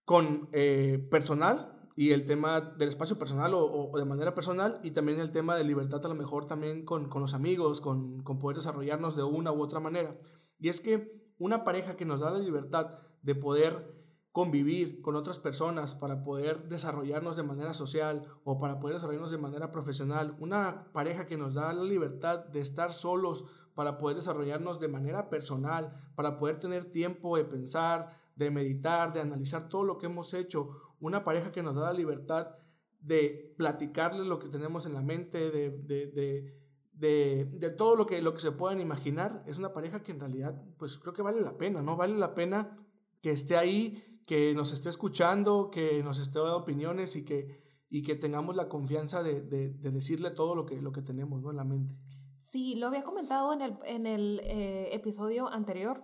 con 0.06 0.50
eh, 0.54 1.06
personal 1.12 1.72
y 1.96 2.12
el 2.12 2.26
tema 2.26 2.62
del 2.62 2.90
espacio 2.90 3.18
personal 3.18 3.54
o, 3.54 3.66
o, 3.66 3.98
de 3.98 4.06
manera 4.06 4.34
personal 4.34 4.80
y 4.84 4.92
también 4.92 5.20
el 5.20 5.32
tema 5.32 5.56
de 5.56 5.64
libertad 5.64 6.06
a 6.06 6.10
lo 6.10 6.16
mejor 6.16 6.46
también 6.46 6.86
con, 6.86 7.10
con 7.10 7.22
los 7.22 7.34
amigos, 7.34 7.82
con, 7.82 8.22
con 8.24 8.40
poder 8.40 8.58
desarrollarnos 8.58 9.16
de 9.16 9.24
una 9.24 9.52
u 9.52 9.62
otra 9.62 9.80
manera. 9.80 10.18
Y 10.60 10.70
es 10.70 10.80
que 10.80 11.34
una 11.38 11.64
pareja 11.64 11.98
que 11.98 12.06
nos 12.06 12.22
da 12.22 12.32
la 12.32 12.40
libertad 12.40 13.00
de 13.22 13.36
poder 13.36 13.96
convivir 14.36 15.02
con 15.02 15.16
otras 15.16 15.40
personas, 15.40 15.96
para 15.96 16.22
poder 16.22 16.68
desarrollarnos 16.68 17.38
de 17.38 17.44
manera 17.44 17.74
social 17.74 18.28
o 18.44 18.60
para 18.60 18.82
poder 18.82 18.96
desarrollarnos 18.98 19.32
de 19.32 19.38
manera 19.38 19.72
profesional. 19.72 20.36
Una 20.42 20.92
pareja 20.92 21.26
que 21.26 21.38
nos 21.38 21.54
da 21.54 21.72
la 21.72 21.86
libertad 21.86 22.40
de 22.40 22.60
estar 22.60 22.92
solos 22.92 23.46
para 23.76 23.98
poder 23.98 24.18
desarrollarnos 24.18 24.82
de 24.82 24.90
manera 24.90 25.30
personal, 25.30 26.12
para 26.18 26.38
poder 26.38 26.60
tener 26.60 26.92
tiempo 26.92 27.38
de 27.38 27.46
pensar, 27.46 28.25
de 28.36 28.52
meditar, 28.52 29.14
de 29.14 29.22
analizar 29.22 29.70
todo 29.70 29.84
lo 29.84 29.98
que 29.98 30.06
hemos 30.06 30.34
hecho. 30.34 30.70
Una 31.00 31.24
pareja 31.24 31.52
que 31.52 31.64
nos 31.64 31.76
da 31.76 31.84
la 31.84 31.94
libertad 31.94 32.56
de 33.00 33.54
platicarle 33.58 34.26
lo 34.26 34.40
que 34.40 34.48
tenemos 34.48 34.86
en 34.86 34.94
la 34.94 35.02
mente, 35.02 35.52
de, 35.52 35.72
de, 35.72 36.08
de 36.08 36.66
de, 36.98 37.74
todo 37.78 37.96
lo 37.96 38.06
que, 38.06 38.22
lo 38.22 38.34
que 38.34 38.40
se 38.40 38.52
puedan 38.52 38.80
imaginar, 38.80 39.44
es 39.48 39.58
una 39.58 39.74
pareja 39.74 40.04
que 40.04 40.12
en 40.12 40.20
realidad, 40.20 40.62
pues 40.78 40.98
creo 40.98 41.14
que 41.14 41.22
vale 41.22 41.42
la 41.42 41.58
pena, 41.58 41.82
¿no? 41.82 41.98
Vale 41.98 42.18
la 42.18 42.34
pena 42.34 42.78
que 43.22 43.32
esté 43.32 43.58
ahí, 43.58 44.22
que 44.26 44.54
nos 44.56 44.72
esté 44.72 44.90
escuchando, 44.90 45.70
que 45.72 46.02
nos 46.04 46.20
esté 46.20 46.40
dando 46.40 46.58
opiniones 46.58 47.16
y 47.16 47.26
que, 47.26 47.64
y 47.90 48.02
que 48.02 48.16
tengamos 48.16 48.56
la 48.56 48.70
confianza 48.70 49.24
de, 49.24 49.42
de, 49.42 49.70
de 49.70 49.92
decirle 49.92 50.32
todo 50.32 50.56
lo 50.56 50.66
que, 50.66 50.82
lo 50.82 50.92
que 50.92 51.02
tenemos 51.02 51.42
¿no? 51.42 51.52
en 51.52 51.58
la 51.58 51.64
mente. 51.64 51.96
Sí, 52.36 52.76
lo 52.76 52.88
había 52.88 53.04
comentado 53.04 53.54
en 53.54 53.62
el, 53.62 53.78
en 53.86 54.06
el 54.06 54.42
eh, 54.44 54.94
episodio 54.94 55.48
anterior. 55.48 56.02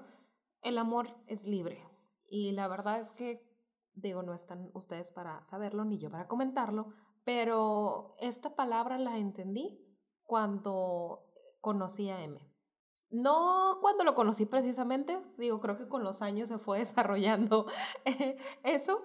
El 0.61 0.77
amor 0.77 1.07
es 1.27 1.45
libre. 1.45 1.83
Y 2.31 2.53
la 2.53 2.69
verdad 2.69 2.97
es 2.97 3.11
que, 3.11 3.45
digo, 3.93 4.23
no 4.23 4.33
están 4.33 4.71
ustedes 4.73 5.11
para 5.11 5.43
saberlo 5.43 5.83
ni 5.83 5.99
yo 5.99 6.09
para 6.09 6.29
comentarlo, 6.29 6.93
pero 7.25 8.15
esta 8.19 8.55
palabra 8.55 8.97
la 8.97 9.17
entendí 9.17 9.85
cuando 10.23 11.25
conocí 11.59 12.09
a 12.09 12.23
M. 12.23 12.39
No 13.09 13.79
cuando 13.81 14.05
lo 14.05 14.15
conocí 14.15 14.45
precisamente, 14.45 15.21
digo, 15.37 15.59
creo 15.59 15.75
que 15.75 15.89
con 15.89 16.05
los 16.05 16.21
años 16.21 16.47
se 16.47 16.57
fue 16.57 16.79
desarrollando 16.79 17.65
eso. 18.63 19.03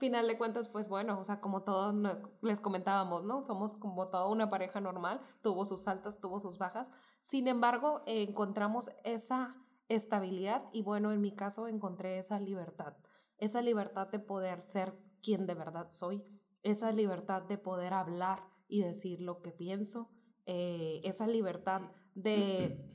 Final 0.00 0.26
de 0.26 0.36
cuentas, 0.36 0.68
pues 0.68 0.88
bueno, 0.88 1.20
o 1.20 1.22
sea, 1.22 1.40
como 1.40 1.62
todos 1.62 1.94
les 2.42 2.58
comentábamos, 2.58 3.22
¿no? 3.22 3.44
Somos 3.44 3.76
como 3.76 4.08
toda 4.08 4.26
una 4.26 4.50
pareja 4.50 4.80
normal, 4.80 5.20
tuvo 5.42 5.64
sus 5.64 5.86
altas, 5.86 6.18
tuvo 6.18 6.40
sus 6.40 6.58
bajas. 6.58 6.90
Sin 7.20 7.46
embargo, 7.46 8.02
encontramos 8.06 8.90
esa 9.04 9.63
estabilidad 9.88 10.64
y 10.72 10.82
bueno, 10.82 11.12
en 11.12 11.20
mi 11.20 11.34
caso 11.34 11.68
encontré 11.68 12.18
esa 12.18 12.40
libertad, 12.40 12.96
esa 13.38 13.62
libertad 13.62 14.08
de 14.08 14.18
poder 14.18 14.62
ser 14.62 14.96
quien 15.22 15.46
de 15.46 15.54
verdad 15.54 15.90
soy, 15.90 16.24
esa 16.62 16.92
libertad 16.92 17.42
de 17.42 17.58
poder 17.58 17.92
hablar 17.92 18.42
y 18.68 18.82
decir 18.82 19.20
lo 19.20 19.42
que 19.42 19.52
pienso, 19.52 20.10
eh, 20.46 21.00
esa 21.04 21.26
libertad 21.26 21.82
de 22.14 22.94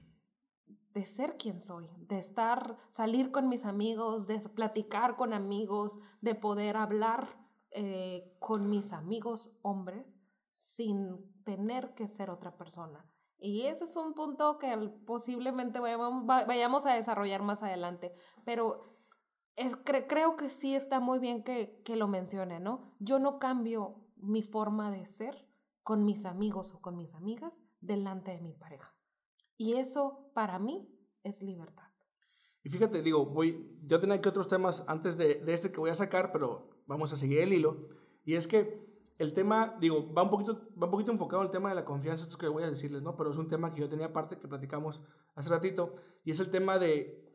de 0.93 1.05
ser 1.05 1.37
quien 1.37 1.61
soy, 1.61 1.87
de 2.07 2.19
estar, 2.19 2.77
salir 2.89 3.31
con 3.31 3.47
mis 3.47 3.65
amigos, 3.65 4.27
de 4.27 4.39
platicar 4.49 5.15
con 5.15 5.33
amigos, 5.33 5.99
de 6.21 6.35
poder 6.35 6.77
hablar 6.77 7.37
eh, 7.71 8.35
con 8.39 8.69
mis 8.69 8.91
amigos 8.93 9.51
hombres 9.61 10.19
sin 10.51 11.43
tener 11.43 11.93
que 11.93 12.07
ser 12.07 12.29
otra 12.29 12.57
persona. 12.57 13.08
Y 13.39 13.67
ese 13.67 13.85
es 13.85 13.95
un 13.95 14.13
punto 14.13 14.57
que 14.57 14.75
posiblemente 15.05 15.79
vayamos, 15.79 16.85
a 16.85 16.93
desarrollar 16.93 17.41
más 17.41 17.63
adelante, 17.63 18.13
pero 18.43 18.97
es, 19.55 19.77
cre 19.77 20.07
creo 20.07 20.35
que 20.35 20.49
sí 20.49 20.75
está 20.75 20.99
muy 20.99 21.19
bien 21.19 21.43
que, 21.43 21.81
que 21.85 21.95
lo 21.95 22.07
mencione, 22.07 22.59
¿no? 22.59 22.95
Yo 22.99 23.17
no 23.17 23.39
cambio 23.39 24.05
mi 24.17 24.43
forma 24.43 24.91
de 24.91 25.05
ser 25.05 25.47
con 25.83 26.03
mis 26.03 26.25
amigos 26.25 26.73
o 26.73 26.81
con 26.81 26.97
mis 26.97 27.13
amigas 27.15 27.63
delante 27.79 28.31
de 28.31 28.41
mi 28.41 28.53
pareja. 28.53 28.93
Y 29.57 29.73
eso 29.73 30.29
para 30.33 30.59
mí 30.59 30.87
es 31.23 31.41
libertad. 31.41 31.89
Y 32.63 32.69
fíjate, 32.69 33.01
digo, 33.01 33.25
voy, 33.25 33.79
yo 33.83 33.99
tenía 33.99 34.15
aquí 34.15 34.27
otros 34.27 34.47
temas 34.47 34.83
antes 34.87 35.17
de, 35.17 35.35
de 35.35 35.53
este 35.53 35.71
que 35.71 35.79
voy 35.79 35.89
a 35.89 35.95
sacar, 35.95 36.31
pero 36.31 36.69
vamos 36.87 37.13
a 37.13 37.17
seguir 37.17 37.39
el 37.39 37.53
hilo. 37.53 37.87
Y 38.25 38.35
es 38.35 38.47
que 38.47 38.88
el 39.19 39.33
tema, 39.33 39.75
digo, 39.81 40.11
va 40.13 40.23
un 40.23 40.29
poquito, 40.29 40.69
va 40.81 40.85
un 40.85 40.91
poquito 40.91 41.11
enfocado 41.11 41.41
en 41.41 41.47
el 41.47 41.51
tema 41.51 41.69
de 41.69 41.75
la 41.75 41.83
confianza, 41.83 42.23
esto 42.23 42.37
que 42.37 42.47
voy 42.47 42.63
a 42.63 42.69
decirles, 42.69 43.01
¿no? 43.01 43.17
Pero 43.17 43.31
es 43.31 43.37
un 43.37 43.49
tema 43.49 43.69
que 43.69 43.81
yo 43.81 43.89
tenía 43.89 44.07
aparte, 44.07 44.39
que 44.39 44.47
platicamos 44.47 45.01
hace 45.35 45.49
ratito, 45.49 45.93
y 46.23 46.31
es 46.31 46.39
el 46.39 46.49
tema 46.49 46.79
de 46.79 47.29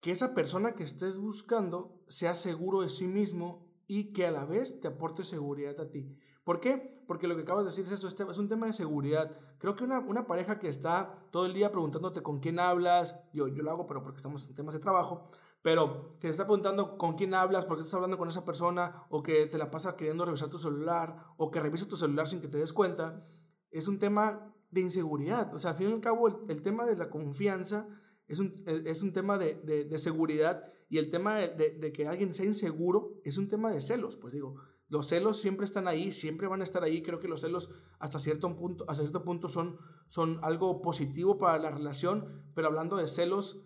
que 0.00 0.10
esa 0.10 0.34
persona 0.34 0.74
que 0.74 0.82
estés 0.82 1.18
buscando 1.18 2.04
sea 2.08 2.34
seguro 2.34 2.82
de 2.82 2.88
sí 2.88 3.06
mismo 3.06 3.72
y 3.86 4.12
que 4.12 4.26
a 4.26 4.32
la 4.32 4.44
vez 4.44 4.80
te 4.80 4.88
aporte 4.88 5.22
seguridad 5.22 5.78
a 5.78 5.90
ti. 5.90 6.18
¿Por 6.42 6.58
qué? 6.58 7.04
Porque 7.06 7.28
lo 7.28 7.36
que 7.36 7.42
acabas 7.42 7.62
de 7.62 7.70
decir 7.70 7.84
es 7.84 7.92
eso, 7.92 8.08
este 8.08 8.24
es 8.28 8.38
un 8.38 8.48
tema 8.48 8.66
de 8.66 8.72
seguridad. 8.72 9.30
Creo 9.58 9.76
que 9.76 9.84
una, 9.84 10.00
una, 10.00 10.26
pareja 10.26 10.58
que 10.58 10.68
está 10.68 11.28
todo 11.30 11.46
el 11.46 11.54
día 11.54 11.70
preguntándote 11.70 12.20
con 12.20 12.40
quién 12.40 12.58
hablas, 12.58 13.14
yo, 13.32 13.46
yo 13.46 13.62
lo 13.62 13.70
hago, 13.70 13.86
pero 13.86 14.02
porque 14.02 14.16
estamos 14.16 14.48
en 14.48 14.56
temas 14.56 14.74
de 14.74 14.80
trabajo, 14.80 15.30
pero 15.62 16.18
que 16.20 16.26
te 16.26 16.30
está 16.30 16.44
preguntando 16.44 16.98
con 16.98 17.14
quién 17.14 17.34
hablas, 17.34 17.64
por 17.64 17.76
qué 17.76 17.82
estás 17.82 17.94
hablando 17.94 18.18
con 18.18 18.28
esa 18.28 18.44
persona, 18.44 19.06
o 19.08 19.22
que 19.22 19.46
te 19.46 19.58
la 19.58 19.70
pasa 19.70 19.96
queriendo 19.96 20.24
revisar 20.24 20.50
tu 20.50 20.58
celular, 20.58 21.16
o 21.36 21.50
que 21.50 21.60
revisa 21.60 21.86
tu 21.86 21.96
celular 21.96 22.28
sin 22.28 22.40
que 22.40 22.48
te 22.48 22.58
des 22.58 22.72
cuenta, 22.72 23.26
es 23.70 23.88
un 23.88 23.98
tema 23.98 24.54
de 24.70 24.80
inseguridad. 24.80 25.54
O 25.54 25.58
sea, 25.58 25.70
al 25.70 25.76
fin 25.76 25.90
y 25.90 25.92
al 25.92 26.00
cabo, 26.00 26.28
el, 26.28 26.36
el 26.48 26.62
tema 26.62 26.84
de 26.84 26.96
la 26.96 27.10
confianza 27.10 27.88
es 28.26 28.38
un, 28.38 28.52
es 28.66 29.02
un 29.02 29.12
tema 29.12 29.38
de, 29.38 29.54
de, 29.54 29.84
de, 29.84 29.98
seguridad 29.98 30.64
y 30.88 30.98
el 30.98 31.10
tema 31.10 31.38
de, 31.38 31.76
de, 31.78 31.92
que 31.92 32.06
alguien 32.06 32.32
sea 32.34 32.46
inseguro 32.46 33.20
es 33.24 33.36
un 33.36 33.48
tema 33.48 33.70
de 33.70 33.80
celos. 33.80 34.16
Pues 34.16 34.32
digo, 34.32 34.56
los 34.88 35.06
celos 35.06 35.38
siempre 35.38 35.66
están 35.66 35.86
ahí, 35.86 36.12
siempre 36.12 36.48
van 36.48 36.62
a 36.62 36.64
estar 36.64 36.82
ahí. 36.82 37.02
Creo 37.02 37.18
que 37.18 37.28
los 37.28 37.42
celos 37.42 37.70
hasta 37.98 38.18
cierto 38.18 38.54
punto, 38.56 38.84
hasta 38.88 39.02
cierto 39.02 39.22
punto 39.22 39.48
son, 39.48 39.78
son 40.08 40.38
algo 40.42 40.80
positivo 40.80 41.38
para 41.38 41.58
la 41.58 41.70
relación, 41.70 42.44
pero 42.54 42.68
hablando 42.68 42.96
de 42.96 43.06
celos 43.06 43.60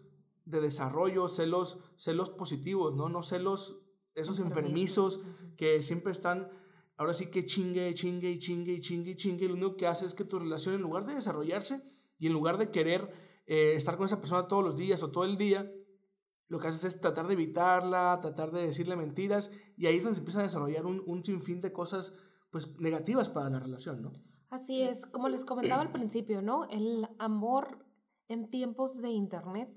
de 0.47 0.61
desarrollo, 0.61 1.29
celos, 1.29 1.79
celos 1.97 2.31
positivos, 2.31 2.95
¿no? 2.95 3.09
No 3.09 3.23
celos, 3.23 3.83
esos 4.15 4.39
enfermizos 4.39 5.25
que 5.57 5.83
siempre 5.83 6.13
están, 6.13 6.49
ahora 6.97 7.13
sí 7.13 7.27
que 7.27 7.45
chingue, 7.45 7.93
chingue, 7.93 8.39
chingue, 8.39 8.81
chingue, 8.81 9.17
chingue. 9.17 9.49
Lo 9.49 9.55
único 9.55 9.77
que 9.77 9.87
hace 9.87 10.07
es 10.07 10.15
que 10.15 10.25
tu 10.25 10.39
relación, 10.39 10.75
en 10.75 10.83
lugar 10.83 11.05
de 11.05 11.15
desarrollarse 11.15 11.83
y 12.19 12.29
en 12.29 12.33
lugar 12.33 12.57
de 12.57 12.71
querer 12.71 13.13
eh, 13.47 13.75
estar 13.75 13.97
con 13.97 14.07
esa 14.07 14.21
persona 14.21 14.49
todos 14.49 14.65
los 14.65 14.77
días 14.77 15.03
o 15.03 15.11
todo 15.11 15.25
el 15.25 15.37
día, 15.37 15.71
lo 16.49 16.61
que 16.61 16.69
haces 16.69 16.85
es 16.85 17.01
tratar 17.01 17.27
de 17.27 17.35
evitarla, 17.35 18.19
tratar 18.23 18.53
de 18.53 18.69
decirle 18.69 18.95
mentiras, 18.95 19.51
y 19.77 19.87
ahí 19.87 19.97
es 19.97 20.05
donde 20.05 20.15
se 20.15 20.21
empieza 20.21 20.41
a 20.41 20.45
desarrollar 20.45 20.87
un, 20.87 21.03
un 21.07 21.25
sinfín 21.25 21.61
de 21.61 21.73
cosas 21.73 22.15
pues 22.51 22.79
negativas 22.79 23.29
para 23.29 23.51
la 23.51 23.59
relación, 23.59 24.01
¿no? 24.01 24.13
Así 24.49 24.83
es, 24.83 25.07
como 25.07 25.29
les 25.29 25.45
comentaba 25.45 25.83
al 25.83 25.91
principio, 25.91 26.41
¿no? 26.41 26.69
El 26.71 27.09
amor 27.19 27.85
en 28.29 28.49
tiempos 28.49 29.03
de 29.03 29.11
internet 29.11 29.69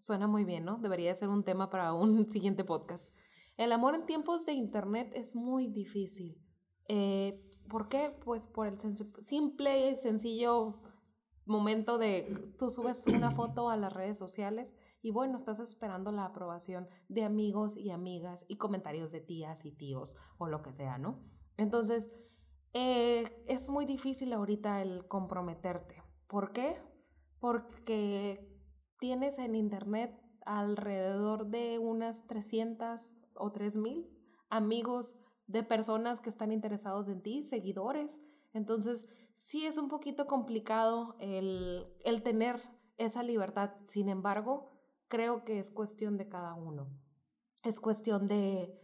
suena 0.00 0.26
muy 0.26 0.44
bien, 0.44 0.64
¿no? 0.64 0.78
Debería 0.78 1.14
ser 1.14 1.28
un 1.28 1.44
tema 1.44 1.70
para 1.70 1.92
un 1.92 2.28
siguiente 2.30 2.64
podcast. 2.64 3.14
El 3.56 3.72
amor 3.72 3.94
en 3.94 4.06
tiempos 4.06 4.46
de 4.46 4.52
internet 4.52 5.12
es 5.14 5.36
muy 5.36 5.68
difícil. 5.68 6.42
Eh, 6.88 7.46
¿Por 7.68 7.88
qué? 7.88 8.16
Pues 8.24 8.46
por 8.46 8.66
el 8.66 8.78
simple 9.22 9.90
y 9.90 9.96
sencillo 9.96 10.80
momento 11.44 11.98
de 11.98 12.26
tú 12.58 12.70
subes 12.70 13.06
una 13.06 13.30
foto 13.30 13.70
a 13.70 13.76
las 13.76 13.92
redes 13.92 14.18
sociales 14.18 14.74
y 15.02 15.12
bueno, 15.12 15.36
estás 15.36 15.60
esperando 15.60 16.12
la 16.12 16.24
aprobación 16.24 16.88
de 17.08 17.24
amigos 17.24 17.76
y 17.76 17.90
amigas 17.90 18.44
y 18.48 18.56
comentarios 18.56 19.12
de 19.12 19.20
tías 19.20 19.64
y 19.64 19.72
tíos 19.72 20.16
o 20.38 20.46
lo 20.46 20.62
que 20.62 20.72
sea, 20.72 20.98
¿no? 20.98 21.20
Entonces, 21.56 22.18
eh, 22.72 23.44
es 23.46 23.68
muy 23.70 23.84
difícil 23.84 24.32
ahorita 24.32 24.82
el 24.82 25.06
comprometerte. 25.08 26.02
¿Por 26.26 26.52
qué? 26.52 26.80
Porque 27.40 28.49
tienes 29.00 29.38
en 29.38 29.54
internet 29.54 30.14
alrededor 30.46 31.46
de 31.46 31.78
unas 31.78 32.26
300 32.26 33.16
o 33.34 33.50
3000 33.50 34.08
amigos 34.48 35.16
de 35.46 35.62
personas 35.62 36.20
que 36.20 36.28
están 36.28 36.52
interesados 36.52 37.08
en 37.08 37.22
ti, 37.22 37.42
seguidores. 37.42 38.22
Entonces, 38.52 39.08
sí 39.34 39.66
es 39.66 39.78
un 39.78 39.88
poquito 39.88 40.26
complicado 40.26 41.16
el, 41.18 41.86
el 42.04 42.22
tener 42.22 42.60
esa 42.98 43.22
libertad. 43.22 43.72
Sin 43.84 44.08
embargo, 44.08 44.70
creo 45.08 45.44
que 45.44 45.58
es 45.58 45.70
cuestión 45.70 46.16
de 46.18 46.28
cada 46.28 46.54
uno. 46.54 46.88
Es 47.64 47.80
cuestión 47.80 48.26
de, 48.26 48.78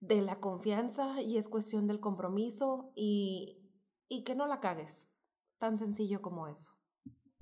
de 0.00 0.22
la 0.22 0.40
confianza 0.40 1.20
y 1.20 1.36
es 1.36 1.48
cuestión 1.48 1.86
del 1.86 2.00
compromiso 2.00 2.92
y, 2.96 3.70
y 4.08 4.24
que 4.24 4.34
no 4.34 4.46
la 4.46 4.60
cagues. 4.60 5.08
Tan 5.58 5.76
sencillo 5.76 6.22
como 6.22 6.48
eso. 6.48 6.79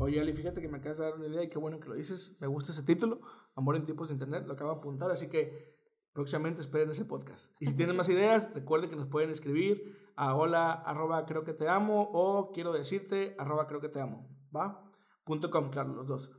Oye, 0.01 0.21
Ali, 0.21 0.33
fíjate 0.33 0.61
que 0.61 0.69
me 0.69 0.79
acabas 0.79 0.99
de 0.99 1.05
dar 1.05 1.15
una 1.17 1.27
idea 1.27 1.43
y 1.43 1.49
qué 1.49 1.59
bueno 1.59 1.81
que 1.81 1.89
lo 1.89 1.97
dices. 1.97 2.37
Me 2.39 2.47
gusta 2.47 2.71
ese 2.71 2.85
título, 2.85 3.21
Amor 3.57 3.75
en 3.75 3.85
tiempos 3.85 4.07
de 4.07 4.15
Internet, 4.15 4.45
lo 4.47 4.53
acabo 4.53 4.71
de 4.71 4.79
apuntar, 4.79 5.11
así 5.11 5.29
que 5.29 5.77
próximamente 6.13 6.61
esperen 6.61 6.89
ese 6.89 7.05
podcast. 7.05 7.53
Y 7.59 7.67
si 7.67 7.75
tienen 7.75 7.97
más 7.97 8.09
ideas, 8.09 8.49
recuerden 8.55 8.91
que 8.91 8.97
nos 8.97 9.09
pueden 9.09 9.31
escribir 9.31 10.13
a 10.15 10.37
hola 10.37 10.71
arroba 10.73 11.27
creo 11.27 11.43
que 11.43 11.53
te 11.53 11.69
amo 11.69 12.11
o 12.13 12.53
quiero 12.53 12.73
decirte 12.73 13.35
arroba 13.39 13.67
creo 13.67 13.81
que 13.81 13.89
te 13.89 14.01
amo, 14.01 14.29
¿va? 14.55 14.89
Punto 15.25 15.51
com, 15.51 15.69
claro, 15.69 15.93
los 15.93 16.07
dos. 16.07 16.31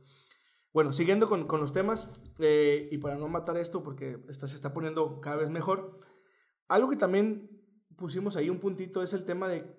Bueno, 0.72 0.94
siguiendo 0.94 1.28
con, 1.28 1.46
con 1.46 1.60
los 1.60 1.72
temas, 1.72 2.08
eh, 2.38 2.88
y 2.90 2.96
para 2.96 3.16
no 3.16 3.28
matar 3.28 3.58
esto, 3.58 3.82
porque 3.82 4.24
esta 4.30 4.48
se 4.48 4.54
está 4.54 4.72
poniendo 4.72 5.20
cada 5.20 5.36
vez 5.36 5.50
mejor, 5.50 6.00
algo 6.66 6.88
que 6.88 6.96
también 6.96 7.62
pusimos 7.98 8.36
ahí 8.36 8.48
un 8.48 8.58
puntito 8.58 9.02
es 9.02 9.12
el 9.12 9.26
tema 9.26 9.48
de 9.48 9.76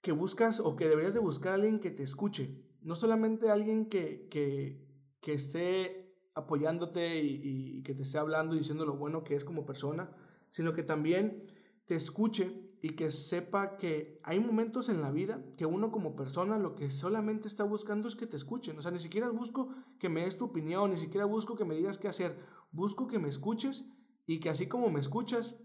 que 0.00 0.10
buscas 0.10 0.58
o 0.58 0.74
que 0.74 0.88
deberías 0.88 1.14
de 1.14 1.20
buscar 1.20 1.52
a 1.52 1.54
alguien 1.54 1.78
que 1.78 1.92
te 1.92 2.02
escuche. 2.02 2.73
No 2.84 2.94
solamente 2.94 3.50
alguien 3.50 3.86
que, 3.86 4.28
que, 4.30 4.86
que 5.20 5.32
esté 5.32 6.14
apoyándote 6.34 7.20
y, 7.20 7.40
y, 7.42 7.82
que 7.82 7.94
te 7.94 8.02
esté 8.02 8.18
hablando 8.18 8.54
y 8.54 8.58
diciendo 8.58 8.84
lo 8.86 8.96
bueno 8.96 9.24
que 9.24 9.34
es 9.34 9.44
como 9.44 9.66
persona, 9.66 10.10
sino 10.50 10.72
que 10.72 10.82
también 10.84 11.50
te 11.86 11.96
escuche 11.96 12.74
y 12.82 12.90
que 12.90 13.10
sepa 13.10 13.78
que 13.78 14.20
hay 14.22 14.38
momentos 14.40 14.90
en 14.90 15.00
la 15.00 15.10
vida 15.10 15.42
que 15.56 15.64
uno 15.64 15.90
como 15.90 16.14
persona 16.14 16.58
lo 16.58 16.74
que 16.74 16.90
solamente 16.90 17.48
está 17.48 17.64
buscando 17.64 18.08
es 18.08 18.16
que 18.16 18.26
te 18.26 18.36
escuchen. 18.36 18.78
O 18.78 18.82
sea, 18.82 18.90
ni 18.90 18.98
siquiera 18.98 19.30
busco 19.30 19.70
que 19.98 20.10
me 20.10 20.24
des 20.24 20.36
tu 20.36 20.44
opinión, 20.44 20.90
ni 20.90 20.98
siquiera 20.98 21.24
busco 21.24 21.56
que 21.56 21.64
me 21.64 21.74
digas 21.74 21.96
qué 21.96 22.08
hacer. 22.08 22.38
Busco 22.72 23.08
que 23.08 23.18
me 23.18 23.30
escuches 23.30 23.86
y 24.26 24.38
que 24.38 24.50
así 24.50 24.66
como 24.66 24.90
me 24.90 25.00
escuchas, 25.00 25.56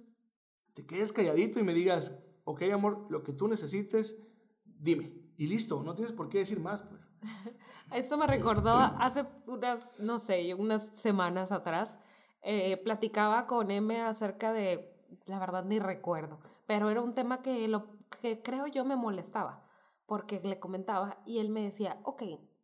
te 0.73 0.85
quedes 0.85 1.11
calladito 1.11 1.59
y 1.59 1.63
me 1.63 1.73
digas, 1.73 2.17
ok 2.45 2.61
amor, 2.71 3.05
lo 3.09 3.21
que 3.23 3.33
tú 3.33 3.49
necesites, 3.49 4.17
dime. 4.63 5.18
Y 5.39 5.47
listo, 5.47 5.81
no 5.83 5.95
tienes 5.95 6.11
por 6.11 6.27
qué 6.27 6.39
decir 6.39 6.59
más, 6.59 6.81
pues. 6.81 7.09
Eso 7.93 8.17
me 8.17 8.27
recordó 8.27 8.73
hace 8.73 9.25
unas, 9.47 9.97
no 9.97 10.19
sé, 10.19 10.53
unas 10.53 10.89
semanas 10.93 11.53
atrás, 11.53 12.01
eh, 12.41 12.75
platicaba 12.75 13.47
con 13.47 13.71
M 13.71 14.01
acerca 14.01 14.51
de 14.51 14.93
la 15.27 15.39
verdad 15.39 15.63
ni 15.63 15.79
recuerdo, 15.79 16.39
pero 16.67 16.89
era 16.89 16.99
un 17.01 17.13
tema 17.13 17.41
que, 17.41 17.69
lo, 17.69 17.87
que 18.21 18.41
creo 18.41 18.67
yo 18.67 18.83
me 18.83 18.97
molestaba, 18.97 19.65
porque 20.07 20.41
le 20.43 20.59
comentaba 20.59 21.21
y 21.25 21.39
él 21.39 21.49
me 21.49 21.63
decía, 21.63 22.01
ok, 22.03 22.23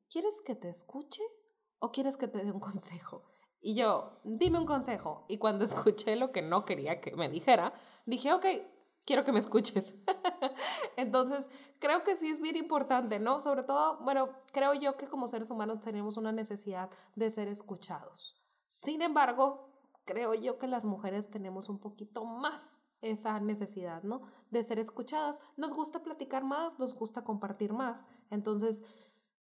¿quieres 0.10 0.42
que 0.42 0.56
te 0.56 0.68
escuche 0.68 1.24
o 1.80 1.94
quieres 1.94 2.18
que 2.18 2.28
te 2.28 2.44
dé 2.44 2.52
un 2.52 2.60
consejo? 2.60 3.24
Y 3.62 3.76
yo, 3.76 4.20
dime 4.26 4.60
un 4.60 4.66
consejo. 4.66 5.24
Y 5.30 5.38
cuando 5.38 5.64
escuché 5.66 6.18
lo 6.18 6.34
que 6.34 6.42
no 6.42 6.66
quería 6.66 7.00
que 7.00 7.16
me 7.16 7.30
dijera, 7.30 7.72
dije, 8.06 8.34
ok, 8.34 8.46
quiero 9.06 9.24
que 9.24 9.32
me 9.32 9.40
escuches. 9.40 9.96
Entonces, 10.98 11.48
creo 11.80 12.04
que 12.04 12.16
sí 12.16 12.28
es 12.28 12.42
bien 12.42 12.58
importante, 12.58 13.20
¿no? 13.20 13.40
Sobre 13.40 13.64
todo, 13.64 14.00
bueno, 14.04 14.30
creo 14.52 14.74
yo 14.74 14.98
que 14.98 15.08
como 15.08 15.28
seres 15.28 15.52
humanos 15.52 15.80
tenemos 15.80 16.18
una 16.18 16.32
necesidad 16.32 16.90
de 17.16 17.30
ser 17.30 17.48
escuchados. 17.48 18.42
Sin 18.68 19.02
embargo, 19.02 19.70
creo 20.06 20.34
yo 20.34 20.58
que 20.58 20.68
las 20.68 20.86
mujeres 20.86 21.30
tenemos 21.30 21.70
un 21.70 21.80
poquito 21.80 22.26
más 22.26 22.82
esa 23.02 23.40
necesidad, 23.40 24.04
¿no? 24.04 24.22
De 24.50 24.64
ser 24.64 24.80
escuchadas. 24.80 25.42
Nos 25.58 25.74
gusta 25.74 26.02
platicar 26.02 26.44
más, 26.44 26.80
nos 26.80 26.96
gusta 26.96 27.24
compartir 27.24 27.74
más. 27.74 28.08
Entonces, 28.32 28.84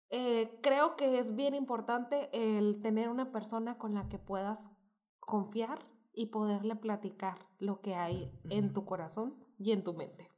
eh, 0.10 0.60
creo 0.62 0.96
que 0.96 1.20
es 1.20 1.36
bien 1.36 1.54
importante 1.56 2.30
el 2.32 2.82
tener 2.82 3.10
una 3.10 3.32
persona 3.32 3.78
con 3.78 3.94
la 3.94 4.10
que 4.10 4.18
puedas 4.18 4.72
confiar 5.20 5.88
y 6.14 6.28
poderle 6.28 6.76
platicar 6.76 7.48
lo 7.60 7.82
que 7.82 7.96
hay 7.96 8.32
en 8.50 8.74
tu 8.74 8.86
corazón 8.86 9.43
y 9.64 9.72
en 9.72 9.84
tu 9.84 9.94
mente. 9.94 10.30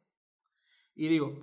Y 0.96 1.08
digo, 1.08 1.34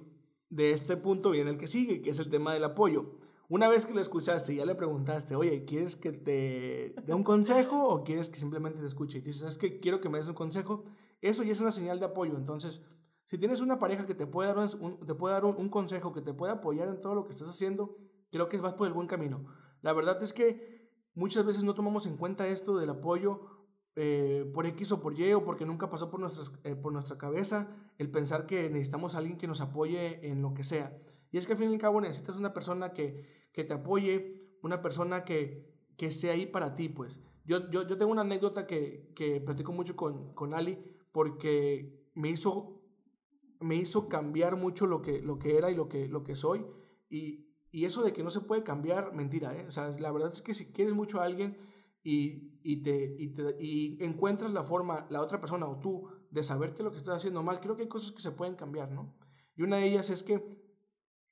de 0.49 0.71
este 0.73 0.97
punto 0.97 1.31
viene 1.31 1.51
el 1.51 1.59
que 1.59 1.67
sigue, 1.67 2.03
que 2.03 2.11
es 2.11 2.19
el 2.19 2.31
tema 2.31 2.55
del 2.55 2.65
apoyo. 2.65 3.19
Una 3.49 3.69
vez 3.69 3.85
que 3.85 3.93
lo 3.93 4.01
escuchaste 4.01 4.55
y 4.55 4.57
ya 4.57 4.65
le 4.65 4.75
preguntaste, 4.75 5.37
oye, 5.37 5.65
¿quieres 5.65 5.97
que 5.97 6.13
te 6.13 6.95
dé 7.05 7.13
un 7.13 7.23
consejo 7.23 7.87
o 7.87 8.03
quieres 8.03 8.29
que 8.31 8.39
simplemente 8.39 8.81
te 8.81 8.87
escuche? 8.87 9.19
Y 9.19 9.21
dices, 9.21 9.43
es 9.43 9.59
que 9.59 9.79
quiero 9.81 10.01
que 10.01 10.09
me 10.09 10.19
des 10.19 10.29
un 10.29 10.35
consejo. 10.35 10.85
Eso 11.21 11.43
ya 11.43 11.53
es 11.53 11.61
una 11.61 11.71
señal 11.71 11.99
de 11.99 12.07
apoyo. 12.07 12.37
Entonces, 12.37 12.81
si 13.27 13.39
tienes 13.39 13.61
una 13.61 13.79
pareja 13.79 14.07
que 14.07 14.15
te 14.15 14.27
puede 14.27 14.55
dar 14.55 14.69
un, 14.81 15.07
te 15.07 15.15
puede 15.15 15.35
dar 15.35 15.45
un, 15.45 15.69
consejo, 15.69 16.13
que 16.13 16.21
te 16.21 16.35
puede 16.35 16.53
apoyar 16.53 16.89
en 16.89 17.01
todo 17.01 17.15
lo 17.15 17.25
que 17.25 17.33
estás 17.33 17.49
haciendo, 17.49 17.97
creo 18.31 18.49
que 18.49 18.59
vas 18.59 18.75
por 18.75 18.87
el 18.87 18.93
buen 18.93 19.07
camino. 19.07 19.47
La 19.81 19.93
verdad 19.93 20.23
es 20.23 20.33
que 20.33 20.91
muchas 21.15 21.45
veces 21.45 21.63
no 21.63 21.75
tomamos 21.75 22.07
en 22.07 22.17
cuenta 22.17 22.49
esto 22.49 22.77
del 22.77 22.91
apoyo 22.91 23.62
eh, 23.95 24.51
por 24.55 24.67
X 24.67 24.93
o 24.93 25.01
por 25.01 25.19
Y 25.19 25.33
o 25.35 25.45
porque 25.45 25.67
nunca 25.67 25.91
pasó 25.91 26.11
por, 26.11 26.19
nuestras, 26.19 26.53
eh, 26.65 26.75
por 26.75 26.93
nuestra 26.93 27.19
cabeza 27.19 27.77
el 27.99 28.11
pensar 28.11 28.47
que 28.47 28.71
necesitamos 28.71 29.15
a 29.15 29.19
alguien 29.19 29.37
que 29.37 29.47
nos 29.47 29.61
apoye 29.61 30.27
en 30.31 30.41
lo 30.41 30.55
que 30.55 30.65
sea. 30.65 30.99
Y 31.31 31.39
es 31.39 31.47
que 31.47 31.53
al 31.53 31.59
fin 31.59 31.71
y 31.71 31.75
al 31.75 31.81
cabo 31.81 32.01
necesitas 32.01 32.37
una 32.37 32.53
persona 32.53 32.93
que, 32.93 33.49
que 33.53 33.65
te 33.65 33.75
apoye, 33.75 34.59
una 34.63 34.81
persona 34.81 35.25
que, 35.25 35.73
que 35.97 36.07
esté 36.07 36.31
ahí 36.31 36.47
para 36.47 36.75
ti, 36.75 36.89
pues. 36.89 37.21
Yo, 37.45 37.71
yo, 37.71 37.87
yo 37.87 37.99
tengo 37.99 38.13
una 38.13 38.23
anécdota 38.23 38.67
que, 38.67 39.13
que 39.15 39.41
platico 39.41 39.73
mucho 39.73 39.97
con, 39.97 40.33
con 40.35 40.55
Ali 40.55 40.79
porque 41.11 42.09
me 42.15 42.31
hizo, 42.31 42.81
me 43.61 43.77
hizo 43.77 44.09
cambiar 44.09 44.57
mucho 44.57 44.87
lo 44.87 45.03
que, 45.03 45.21
lo 45.21 45.39
que 45.39 45.59
era 45.59 45.71
y 45.71 45.75
lo 45.75 45.89
que, 45.89 46.09
lo 46.09 46.23
que 46.23 46.35
soy. 46.35 46.65
Y, 47.11 47.53
y 47.71 47.85
eso 47.85 48.03
de 48.03 48.13
que 48.13 48.23
no 48.23 48.31
se 48.31 48.41
puede 48.41 48.63
cambiar, 48.63 49.13
mentira, 49.15 49.55
¿eh? 49.55 49.67
O 49.67 49.71
sea, 49.71 49.89
la 49.99 50.13
verdad 50.13 50.33
es 50.33 50.43
que 50.43 50.55
si 50.55 50.73
quieres 50.73 50.95
mucho 50.95 51.21
a 51.21 51.25
alguien 51.25 51.57
y, 52.03 52.59
y, 52.63 52.83
te, 52.83 53.17
y, 53.19 53.29
te, 53.29 53.57
y 53.61 54.03
encuentras 54.05 54.53
la 54.53 54.63
forma, 54.63 55.07
la 55.11 55.23
otra 55.23 55.41
persona 55.41 55.67
o 55.67 55.79
tú, 55.79 56.09
de 56.31 56.43
saber 56.43 56.75
que 56.75 56.83
lo 56.83 56.91
que 56.91 56.99
estás 56.99 57.17
haciendo 57.17 57.43
mal, 57.43 57.61
creo 57.61 57.77
que 57.77 57.83
hay 57.83 57.89
cosas 57.89 58.13
que 58.13 58.23
se 58.23 58.33
pueden 58.33 58.55
cambiar, 58.55 58.91
¿no? 58.91 59.15
Y 59.57 59.63
una 59.63 59.77
de 59.77 59.85
ellas 59.85 60.11
es 60.11 60.23
que 60.23 60.63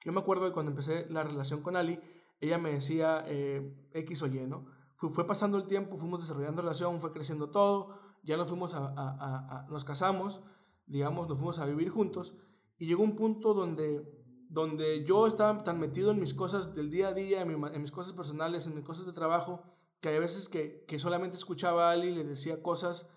yo 0.04 0.12
me 0.12 0.20
acuerdo 0.20 0.44
de 0.44 0.52
cuando 0.52 0.70
empecé 0.70 1.06
la 1.11 1.24
relación 1.24 1.62
con 1.62 1.76
Ali, 1.76 2.00
ella 2.40 2.59
me 2.59 2.72
decía 2.72 3.24
eh, 3.26 3.88
X 3.92 4.22
o 4.22 4.26
Y, 4.26 4.46
¿no? 4.46 4.66
Fue, 4.96 5.26
pasando 5.26 5.56
el 5.56 5.66
tiempo, 5.66 5.96
fuimos 5.96 6.20
desarrollando 6.20 6.61
relación, 6.61 7.00
fue 7.00 7.11
creciendo 7.11 7.50
todo, 7.50 7.98
ya 8.22 8.37
nos 8.37 8.48
fuimos 8.48 8.74
a, 8.74 8.92
a, 8.96 9.66
nos 9.70 9.85
casamos, 9.85 10.42
digamos, 10.87 11.26
nos 11.26 11.38
fuimos 11.38 11.59
a 11.59 11.64
vivir 11.64 11.88
juntos, 11.88 12.35
y 12.76 12.87
llegó 12.87 13.02
un 13.02 13.16
punto 13.16 13.54
donde, 13.54 14.06
donde 14.50 15.04
yo 15.06 15.26
estaba 15.26 15.64
tan 15.64 15.80
metido 15.80 16.11
en 16.11 16.20
mis 16.20 16.35
cosas 16.35 16.74
del 16.74 16.90
día 16.90 17.09
a 17.09 17.14
día, 17.14 17.40
en 17.40 17.80
mis 17.80 17.90
cosas 17.90 18.12
personales, 18.12 18.66
en 18.66 18.74
mis 18.74 18.85
cosas 18.85 19.06
de 19.06 19.12
trabajo, 19.12 19.62
que 20.00 20.08
hay 20.08 20.18
veces 20.18 20.48
que, 20.48 20.84
que 20.86 20.98
solamente 20.98 21.36
escuchaba 21.36 21.88
a 21.88 21.92
Ali 21.92 22.08
y 22.08 22.14
le 22.14 22.24
decía 22.24 22.62
cosas 22.62 23.08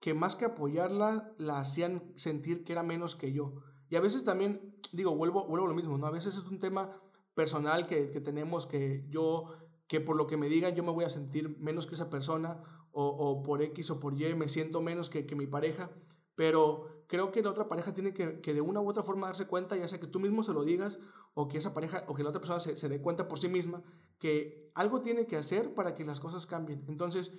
que 0.00 0.14
más 0.14 0.34
que 0.34 0.46
apoyarla, 0.46 1.34
la 1.36 1.60
hacían 1.60 2.12
sentir 2.16 2.64
que 2.64 2.72
era 2.72 2.82
menos 2.82 3.16
que 3.16 3.32
yo. 3.32 3.62
Y 3.90 3.96
a 3.96 4.00
veces 4.00 4.24
también, 4.24 4.74
digo, 4.92 5.14
vuelvo, 5.14 5.46
vuelvo 5.46 5.66
a 5.66 5.68
lo 5.68 5.74
mismo, 5.74 5.98
¿no? 5.98 6.06
A 6.06 6.10
veces 6.10 6.36
es 6.36 6.44
un 6.44 6.58
tema 6.58 6.90
personal 7.34 7.86
que, 7.86 8.10
que 8.10 8.20
tenemos 8.20 8.66
que 8.66 9.04
yo, 9.08 9.52
que 9.86 10.00
por 10.00 10.16
lo 10.16 10.26
que 10.26 10.36
me 10.36 10.48
digan 10.48 10.74
yo 10.74 10.82
me 10.82 10.92
voy 10.92 11.04
a 11.04 11.10
sentir 11.10 11.58
menos 11.58 11.86
que 11.86 11.94
esa 11.94 12.08
persona, 12.08 12.62
o, 12.92 13.06
o 13.06 13.42
por 13.42 13.62
X 13.62 13.90
o 13.90 14.00
por 14.00 14.20
Y 14.20 14.34
me 14.34 14.48
siento 14.48 14.80
menos 14.80 15.10
que, 15.10 15.26
que 15.26 15.36
mi 15.36 15.46
pareja, 15.46 15.90
pero 16.34 16.89
creo 17.10 17.32
que 17.32 17.42
la 17.42 17.50
otra 17.50 17.68
pareja 17.68 17.92
tiene 17.92 18.14
que, 18.14 18.40
que, 18.40 18.54
de 18.54 18.60
una 18.60 18.80
u 18.80 18.88
otra 18.88 19.02
forma 19.02 19.26
darse 19.26 19.48
cuenta, 19.48 19.76
ya 19.76 19.88
sea 19.88 19.98
que 19.98 20.06
tú 20.06 20.20
mismo 20.20 20.44
se 20.44 20.52
lo 20.52 20.62
digas, 20.62 21.00
o 21.34 21.48
que 21.48 21.58
esa 21.58 21.74
pareja, 21.74 22.04
o 22.06 22.14
que 22.14 22.22
la 22.22 22.28
otra 22.28 22.40
persona 22.40 22.60
se, 22.60 22.76
se 22.76 22.88
dé 22.88 23.02
cuenta 23.02 23.26
por 23.26 23.40
sí 23.40 23.48
misma, 23.48 23.82
que 24.20 24.70
algo 24.76 25.02
tiene 25.02 25.26
que 25.26 25.36
hacer 25.36 25.74
para 25.74 25.96
que 25.96 26.04
las 26.04 26.20
cosas 26.20 26.46
cambien. 26.46 26.84
Entonces, 26.86 27.32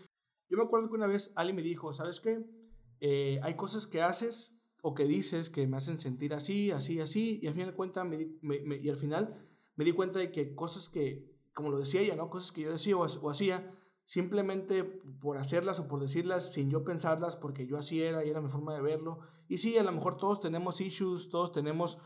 yo 0.49 0.57
me 0.57 0.63
acuerdo 0.63 0.89
que 0.89 0.95
una 0.95 1.07
vez 1.07 1.31
Ali 1.35 1.53
me 1.53 1.61
dijo, 1.61 1.93
¿sabes 1.93 2.19
qué? 2.19 2.45
Eh, 2.99 3.39
hay 3.43 3.55
cosas 3.55 3.87
que 3.87 4.01
haces 4.01 4.59
o 4.81 4.93
que 4.93 5.05
dices 5.05 5.49
que 5.49 5.65
me 5.67 5.77
hacen 5.77 5.99
sentir 5.99 6.33
así, 6.33 6.71
así, 6.71 6.99
así, 6.99 7.39
y 7.41 7.47
al 7.47 7.53
final 7.53 7.73
cuenta 7.73 8.03
me, 8.03 8.35
me, 8.41 8.75
y 8.75 8.89
al 8.89 8.97
final 8.97 9.47
me 9.77 9.85
di 9.85 9.93
cuenta 9.93 10.19
de 10.19 10.33
que 10.33 10.53
cosas 10.53 10.89
que, 10.89 11.31
como 11.53 11.69
lo 11.69 11.79
decía 11.79 12.01
ella, 12.01 12.17
¿no? 12.17 12.29
Cosas 12.29 12.51
que 12.51 12.61
yo 12.61 12.71
decía 12.73 12.97
o, 12.97 13.05
o, 13.05 13.29
hacía, 13.29 13.73
simplemente 14.03 14.83
por 14.83 15.37
hacerlas 15.37 15.79
o 15.79 15.87
por 15.87 16.01
decirlas 16.01 16.51
sin 16.51 16.69
yo 16.69 16.83
pensarlas, 16.83 17.37
porque 17.37 17.65
yo 17.65 17.77
así 17.77 18.03
era 18.03 18.25
y 18.25 18.29
era 18.29 18.41
mi 18.41 18.49
forma 18.49 18.73
de 18.75 18.81
verlo. 18.81 19.19
Y 19.51 19.57
sí, 19.57 19.77
a 19.77 19.83
lo 19.83 19.91
mejor 19.91 20.17
todos 20.17 20.39
tenemos 20.39 20.79
issues, 20.79 21.29
todos 21.29 21.51
tenemos 21.51 21.97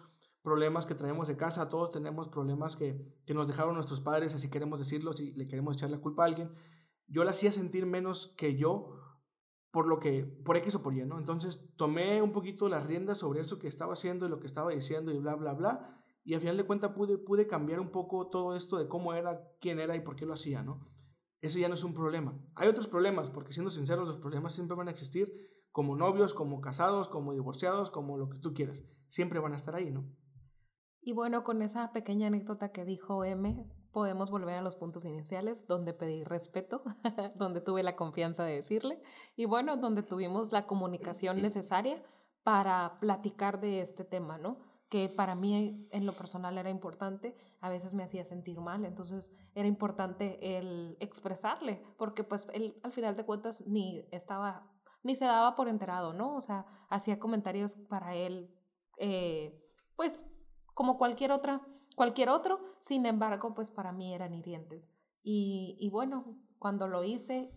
problemas 0.42 0.86
que 0.86 0.96
traemos 0.96 1.28
de 1.28 1.38
casa, 1.38 1.70
todos 1.70 1.92
tenemos 1.92 2.28
problemas 2.28 2.76
que, 2.76 3.00
que 3.26 3.34
nos 3.34 3.48
dejaron 3.48 3.76
nuestros 3.76 4.02
padres, 4.02 4.36
así 4.36 4.50
queremos 4.50 4.80
decirlos 4.80 5.20
y 5.20 5.32
le 5.34 5.48
queremos 5.48 5.78
echar 5.78 5.90
la 5.90 6.00
culpa 6.00 6.24
a 6.24 6.28
alguien 6.28 6.52
yo 7.08 7.24
la 7.24 7.32
hacía 7.32 7.52
sentir 7.52 7.86
menos 7.86 8.34
que 8.38 8.56
yo 8.56 9.02
por 9.72 9.88
lo 9.88 10.00
que, 10.00 10.24
por 10.24 10.56
X 10.58 10.76
o 10.76 10.84
por 10.84 10.96
Y, 10.96 11.06
¿no? 11.06 11.20
Entonces 11.20 11.70
tomé 11.76 12.22
un 12.22 12.32
poquito 12.32 12.70
las 12.70 12.86
riendas 12.86 13.18
sobre 13.18 13.42
eso 13.42 13.60
que 13.60 13.68
estaba 13.68 13.94
haciendo 13.94 14.26
y 14.26 14.30
lo 14.30 14.40
que 14.40 14.48
estaba 14.48 14.72
diciendo 14.72 15.12
y 15.12 15.18
bla, 15.18 15.36
bla, 15.36 15.54
bla. 15.54 16.02
Y 16.24 16.34
al 16.34 16.40
final 16.40 16.56
de 16.56 16.64
cuentas 16.64 16.92
pude, 16.96 17.18
pude 17.18 17.46
cambiar 17.46 17.82
un 17.82 17.92
poco 17.92 18.30
todo 18.30 18.56
esto 18.56 18.78
de 18.78 18.88
cómo 18.88 19.14
era, 19.14 19.52
quién 19.60 19.80
era 19.80 19.96
y 19.96 20.00
por 20.00 20.16
qué 20.16 20.26
lo 20.26 20.34
hacía, 20.34 20.64
¿no? 20.64 20.88
Eso 21.42 21.60
ya 21.60 21.68
no 21.68 21.76
es 21.76 21.84
un 21.84 21.94
problema. 21.94 22.40
Hay 22.56 22.70
otros 22.70 22.88
problemas, 22.88 23.30
porque 23.30 23.52
siendo 23.52 23.70
sinceros, 23.70 24.08
los 24.08 24.18
problemas 24.18 24.56
siempre 24.56 24.78
van 24.78 24.88
a 24.88 24.92
existir, 24.92 25.32
como 25.76 25.98
novios, 25.98 26.34
como 26.34 26.62
casados, 26.62 27.10
como 27.10 27.34
divorciados, 27.34 27.92
como 27.92 28.18
lo 28.18 28.30
que 28.30 28.40
tú 28.40 28.54
quieras. 28.54 28.86
Siempre 29.10 29.40
van 29.40 29.52
a 29.52 29.58
estar 29.58 29.76
ahí, 29.76 29.92
¿no? 29.92 30.06
Y 31.02 31.12
bueno, 31.12 31.44
con 31.44 31.62
esa 31.62 31.92
pequeña 31.92 32.28
anécdota 32.28 32.72
que 32.72 32.86
dijo 32.86 33.26
M, 33.26 33.70
podemos 33.92 34.32
volver 34.32 34.56
a 34.56 34.62
los 34.62 34.78
puntos 34.78 35.04
iniciales, 35.04 35.68
donde 35.68 35.94
pedí 35.94 36.24
respeto, 36.24 36.82
donde 37.36 37.60
tuve 37.60 37.84
la 37.84 37.98
confianza 37.98 38.46
de 38.46 38.54
decirle 38.54 39.02
y 39.36 39.48
bueno, 39.48 39.76
donde 39.76 40.02
tuvimos 40.02 40.54
la 40.54 40.66
comunicación 40.66 41.42
necesaria 41.42 42.02
para 42.44 42.98
platicar 43.02 43.60
de 43.60 43.82
este 43.82 44.06
tema, 44.06 44.38
¿no? 44.38 44.60
Que 44.88 45.10
para 45.10 45.36
mí 45.36 45.90
en 45.92 46.06
lo 46.06 46.14
personal 46.14 46.58
era 46.58 46.70
importante, 46.70 47.36
a 47.60 47.68
veces 47.68 47.96
me 47.96 48.04
hacía 48.04 48.24
sentir 48.24 48.62
mal, 48.62 48.86
entonces 48.86 49.36
era 49.56 49.68
importante 49.68 50.58
el 50.58 50.96
expresarle, 51.02 51.84
porque 51.98 52.24
pues 52.24 52.48
él 52.54 52.80
al 52.82 52.94
final 52.94 53.18
de 53.18 53.26
cuentas 53.26 53.68
ni 53.68 54.08
estaba, 54.12 54.72
ni 55.06 55.16
se 55.16 55.26
daba 55.26 55.56
por 55.56 55.70
enterado, 55.70 56.12
¿no? 56.12 56.36
O 56.36 56.42
sea, 56.42 56.66
hacía 56.90 57.20
comentarios 57.20 57.76
para 57.76 58.16
él, 58.16 58.54
eh, 58.98 59.64
pues 59.96 60.26
como 60.74 60.98
cualquier 60.98 61.32
otra 61.32 61.62
cualquier 61.96 62.30
otro, 62.30 62.60
sin 62.80 63.06
embargo, 63.06 63.54
pues 63.56 63.72
para 63.72 63.92
mí 63.92 64.14
eran 64.14 64.34
hirientes. 64.34 64.94
Y, 65.24 65.78
y 65.80 65.90
bueno, 65.90 66.38
cuando 66.60 66.88
lo 66.88 67.04
hice, 67.04 67.52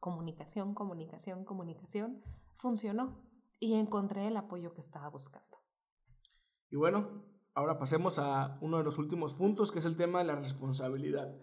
comunicación, 0.00 0.74
comunicación, 0.74 1.44
comunicación, 1.44 2.22
funcionó 2.54 3.20
y 3.58 3.74
encontré 3.74 4.28
el 4.28 4.36
apoyo 4.36 4.72
que 4.72 4.80
estaba 4.80 5.08
buscando. 5.08 5.58
Y 6.70 6.76
bueno, 6.76 7.24
ahora 7.54 7.78
pasemos 7.78 8.18
a 8.18 8.58
uno 8.60 8.78
de 8.78 8.84
los 8.84 8.98
últimos 8.98 9.34
puntos, 9.34 9.72
que 9.72 9.80
es 9.80 9.84
el 9.84 9.96
tema 9.96 10.20
de 10.20 10.24
la 10.24 10.36
responsabilidad. 10.36 11.36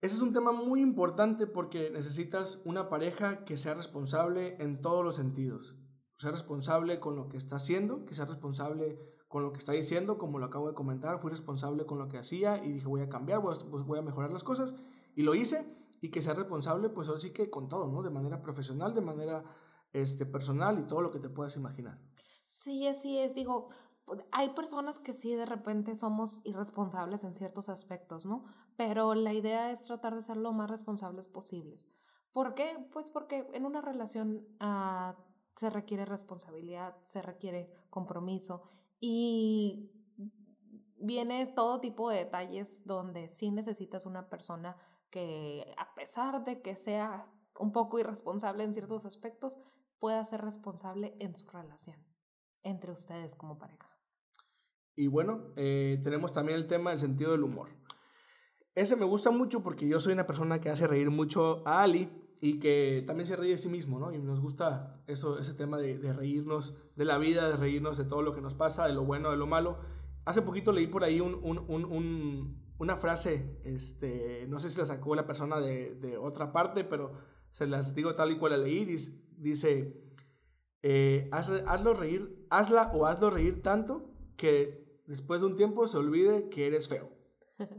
Ese 0.00 0.14
es 0.14 0.22
un 0.22 0.32
tema 0.32 0.52
muy 0.52 0.80
importante 0.80 1.48
porque 1.48 1.90
necesitas 1.90 2.60
una 2.64 2.88
pareja 2.88 3.44
que 3.44 3.56
sea 3.56 3.74
responsable 3.74 4.56
en 4.62 4.80
todos 4.80 5.04
los 5.04 5.16
sentidos. 5.16 5.76
Sea 6.18 6.30
responsable 6.30 7.00
con 7.00 7.16
lo 7.16 7.28
que 7.28 7.36
está 7.36 7.56
haciendo, 7.56 8.04
que 8.04 8.14
sea 8.14 8.24
responsable 8.24 8.96
con 9.26 9.42
lo 9.42 9.52
que 9.52 9.58
está 9.58 9.72
diciendo, 9.72 10.16
como 10.16 10.38
lo 10.38 10.46
acabo 10.46 10.68
de 10.68 10.74
comentar, 10.74 11.20
fui 11.20 11.30
responsable 11.30 11.84
con 11.84 11.98
lo 11.98 12.08
que 12.08 12.18
hacía 12.18 12.64
y 12.64 12.72
dije 12.72 12.86
voy 12.86 13.02
a 13.02 13.08
cambiar, 13.08 13.40
voy 13.40 13.54
a, 13.54 13.58
pues 13.58 13.84
mejorar 14.04 14.32
las 14.32 14.44
cosas 14.44 14.72
y 15.16 15.22
lo 15.22 15.34
hice 15.34 15.66
y 16.00 16.10
que 16.10 16.22
sea 16.22 16.34
responsable 16.34 16.90
pues 16.90 17.08
ahora 17.08 17.20
sí 17.20 17.32
que 17.32 17.50
con 17.50 17.68
todo, 17.68 17.88
¿no? 17.88 18.02
De 18.02 18.10
manera 18.10 18.40
profesional, 18.40 18.94
de 18.94 19.00
manera 19.00 19.44
este, 19.92 20.26
personal 20.26 20.78
y 20.78 20.84
todo 20.84 21.02
lo 21.02 21.10
que 21.10 21.18
te 21.18 21.28
puedas 21.28 21.56
imaginar. 21.56 22.00
Sí, 22.46 22.86
así 22.86 23.18
es, 23.18 23.34
digo, 23.34 23.68
hay 24.32 24.50
personas 24.50 24.98
que 24.98 25.14
sí 25.14 25.34
de 25.34 25.46
repente 25.46 25.94
somos 25.94 26.40
irresponsables 26.44 27.24
en 27.24 27.34
ciertos 27.34 27.68
aspectos, 27.68 28.26
¿no? 28.26 28.44
Pero 28.76 29.14
la 29.14 29.32
idea 29.32 29.70
es 29.70 29.84
tratar 29.84 30.14
de 30.14 30.22
ser 30.22 30.36
lo 30.36 30.52
más 30.52 30.70
responsables 30.70 31.28
posibles. 31.28 31.88
¿Por 32.32 32.54
qué? 32.54 32.88
Pues 32.92 33.10
porque 33.10 33.48
en 33.52 33.64
una 33.64 33.80
relación 33.80 34.46
uh, 34.60 35.14
se 35.54 35.70
requiere 35.70 36.04
responsabilidad, 36.04 36.96
se 37.02 37.22
requiere 37.22 37.70
compromiso 37.90 38.62
y 39.00 39.90
viene 40.96 41.46
todo 41.46 41.80
tipo 41.80 42.10
de 42.10 42.18
detalles 42.18 42.86
donde 42.86 43.28
sí 43.28 43.50
necesitas 43.50 44.06
una 44.06 44.28
persona 44.28 44.76
que 45.10 45.74
a 45.76 45.94
pesar 45.94 46.44
de 46.44 46.60
que 46.60 46.76
sea 46.76 47.32
un 47.58 47.72
poco 47.72 47.98
irresponsable 47.98 48.64
en 48.64 48.74
ciertos 48.74 49.04
aspectos, 49.04 49.58
pueda 49.98 50.24
ser 50.24 50.42
responsable 50.42 51.16
en 51.18 51.34
su 51.34 51.48
relación 51.48 51.96
entre 52.62 52.92
ustedes 52.92 53.34
como 53.34 53.58
pareja. 53.58 53.87
Y 54.98 55.06
bueno, 55.06 55.52
eh, 55.54 56.00
tenemos 56.02 56.32
también 56.32 56.58
el 56.58 56.66
tema 56.66 56.90
del 56.90 56.98
sentido 56.98 57.30
del 57.30 57.44
humor. 57.44 57.68
Ese 58.74 58.96
me 58.96 59.04
gusta 59.04 59.30
mucho 59.30 59.62
porque 59.62 59.86
yo 59.86 60.00
soy 60.00 60.12
una 60.12 60.26
persona 60.26 60.60
que 60.60 60.70
hace 60.70 60.88
reír 60.88 61.08
mucho 61.08 61.62
a 61.64 61.82
Ali 61.82 62.10
y 62.40 62.58
que 62.58 63.04
también 63.06 63.28
se 63.28 63.36
ríe 63.36 63.52
de 63.52 63.58
sí 63.58 63.68
mismo, 63.68 64.00
¿no? 64.00 64.12
Y 64.12 64.18
nos 64.18 64.40
gusta 64.40 65.00
eso, 65.06 65.38
ese 65.38 65.54
tema 65.54 65.78
de, 65.78 66.12
reírnos 66.12 66.74
de 66.96 67.04
la 67.04 67.16
vida, 67.16 67.48
de 67.48 67.56
reírnos 67.56 67.96
de 67.96 68.06
todo 68.06 68.22
lo 68.22 68.34
que 68.34 68.40
nos 68.40 68.56
pasa, 68.56 68.88
de 68.88 68.92
lo 68.92 69.04
bueno, 69.04 69.30
de 69.30 69.36
lo 69.36 69.46
malo. 69.46 69.78
Hace 70.24 70.42
poquito 70.42 70.72
leí 70.72 70.88
por 70.88 71.04
ahí 71.04 71.20
un, 71.20 71.38
un, 71.44 71.58
un, 71.68 72.74
una 72.78 72.96
frase, 72.96 73.60
este, 73.62 74.46
no 74.48 74.58
sé 74.58 74.68
si 74.68 74.80
la 74.80 74.84
sacó 74.84 75.14
la 75.14 75.26
persona 75.26 75.60
de, 75.60 75.94
de, 75.94 76.16
otra 76.16 76.50
parte, 76.50 76.82
pero 76.82 77.12
se 77.52 77.68
las 77.68 77.94
digo 77.94 78.16
tal 78.16 78.32
y 78.32 78.36
cual 78.36 78.50
la 78.50 78.58
leí, 78.58 78.84
dice, 78.84 79.12
dice 79.36 80.02
eh, 80.82 81.28
haz, 81.30 81.50
hazlo 81.50 81.94
reír, 81.94 82.48
hazla 82.50 82.90
o 82.94 83.06
hazlo 83.06 83.30
reír 83.30 83.62
tanto 83.62 84.10
que 84.36 84.87
después 85.08 85.40
de 85.40 85.48
un 85.48 85.56
tiempo 85.56 85.88
se 85.88 85.96
olvide 85.96 86.48
que 86.48 86.66
eres 86.66 86.86
feo 86.86 87.10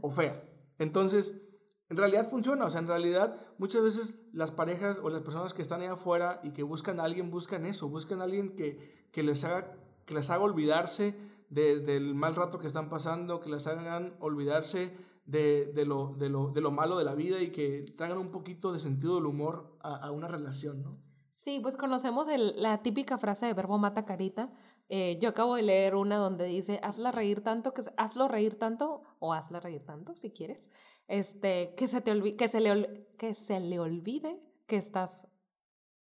o 0.02 0.10
fea. 0.10 0.44
Entonces, 0.78 1.40
en 1.88 1.96
realidad 1.96 2.28
funciona, 2.28 2.66
o 2.66 2.70
sea, 2.70 2.80
en 2.80 2.88
realidad 2.88 3.34
muchas 3.58 3.82
veces 3.82 4.20
las 4.32 4.52
parejas 4.52 4.98
o 5.02 5.10
las 5.10 5.22
personas 5.22 5.54
que 5.54 5.62
están 5.62 5.80
ahí 5.80 5.86
afuera 5.86 6.40
y 6.42 6.50
que 6.50 6.62
buscan 6.62 7.00
a 7.00 7.04
alguien, 7.04 7.30
buscan 7.30 7.64
eso, 7.66 7.88
buscan 7.88 8.20
a 8.20 8.24
alguien 8.24 8.54
que, 8.54 9.08
que 9.12 9.22
les, 9.22 9.44
haga, 9.44 9.76
que 10.04 10.14
les 10.14 10.28
haga 10.28 10.44
olvidarse 10.44 11.16
de, 11.48 11.80
del 11.80 12.14
mal 12.14 12.34
rato 12.34 12.58
que 12.58 12.66
están 12.66 12.88
pasando, 12.90 13.40
que 13.40 13.50
les 13.50 13.66
hagan 13.66 14.16
olvidarse 14.20 14.96
de, 15.24 15.66
de, 15.66 15.84
lo, 15.84 16.14
de, 16.18 16.28
lo, 16.28 16.50
de 16.50 16.60
lo 16.60 16.70
malo 16.70 16.98
de 16.98 17.04
la 17.04 17.14
vida 17.14 17.40
y 17.40 17.50
que 17.50 17.84
traigan 17.96 18.18
un 18.18 18.30
poquito 18.30 18.72
de 18.72 18.80
sentido 18.80 19.16
del 19.16 19.26
humor 19.26 19.76
a, 19.80 19.96
a 19.96 20.10
una 20.10 20.28
relación, 20.28 20.82
¿no? 20.82 20.98
Sí, 21.30 21.60
pues 21.62 21.76
conocemos 21.76 22.26
el, 22.28 22.60
la 22.60 22.82
típica 22.82 23.16
frase 23.16 23.46
de 23.46 23.54
verbo 23.54 23.78
mata 23.78 24.04
carita, 24.04 24.52
eh, 24.92 25.18
yo 25.20 25.28
acabo 25.28 25.54
de 25.54 25.62
leer 25.62 25.94
una 25.94 26.16
donde 26.16 26.46
dice, 26.46 26.80
hazla 26.82 27.12
reír 27.12 27.42
tanto, 27.42 27.72
que, 27.72 27.82
hazlo 27.96 28.26
reír 28.26 28.58
tanto, 28.58 29.04
o 29.20 29.32
hazla 29.32 29.60
reír 29.60 29.84
tanto, 29.84 30.16
si 30.16 30.32
quieres, 30.32 30.68
este, 31.06 31.74
que, 31.76 31.86
se 31.86 32.00
te 32.00 32.36
que, 32.36 32.48
se 32.48 32.60
le 32.60 33.06
que 33.16 33.34
se 33.34 33.60
le 33.60 33.78
olvide 33.78 34.42
que 34.66 34.76
estás 34.76 35.28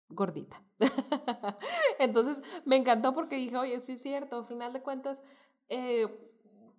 gordita. 0.09 0.65
Entonces, 1.99 2.43
me 2.65 2.77
encantó 2.77 3.13
porque 3.15 3.37
dije, 3.37 3.59
oye, 3.59 3.79
sí 3.81 3.93
es 3.93 4.03
cierto, 4.03 4.39
al 4.39 4.47
final 4.47 4.73
de 4.73 4.83
cuentas, 4.83 5.23
eh, 5.69 6.07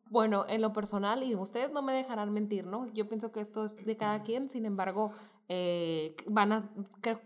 bueno, 0.09 0.45
en 0.49 0.61
lo 0.61 0.73
personal, 0.73 1.21
y 1.21 1.35
ustedes 1.35 1.71
no 1.71 1.83
me 1.83 1.93
dejarán 1.93 2.33
mentir, 2.33 2.65
¿no? 2.65 2.87
Yo 2.87 3.07
pienso 3.07 3.31
que 3.31 3.39
esto 3.39 3.63
es 3.63 3.85
de 3.85 3.97
cada 3.97 4.23
quien, 4.23 4.49
sin 4.49 4.65
embargo, 4.65 5.11
eh, 5.47 6.15
van 6.25 6.53
a, 6.53 6.69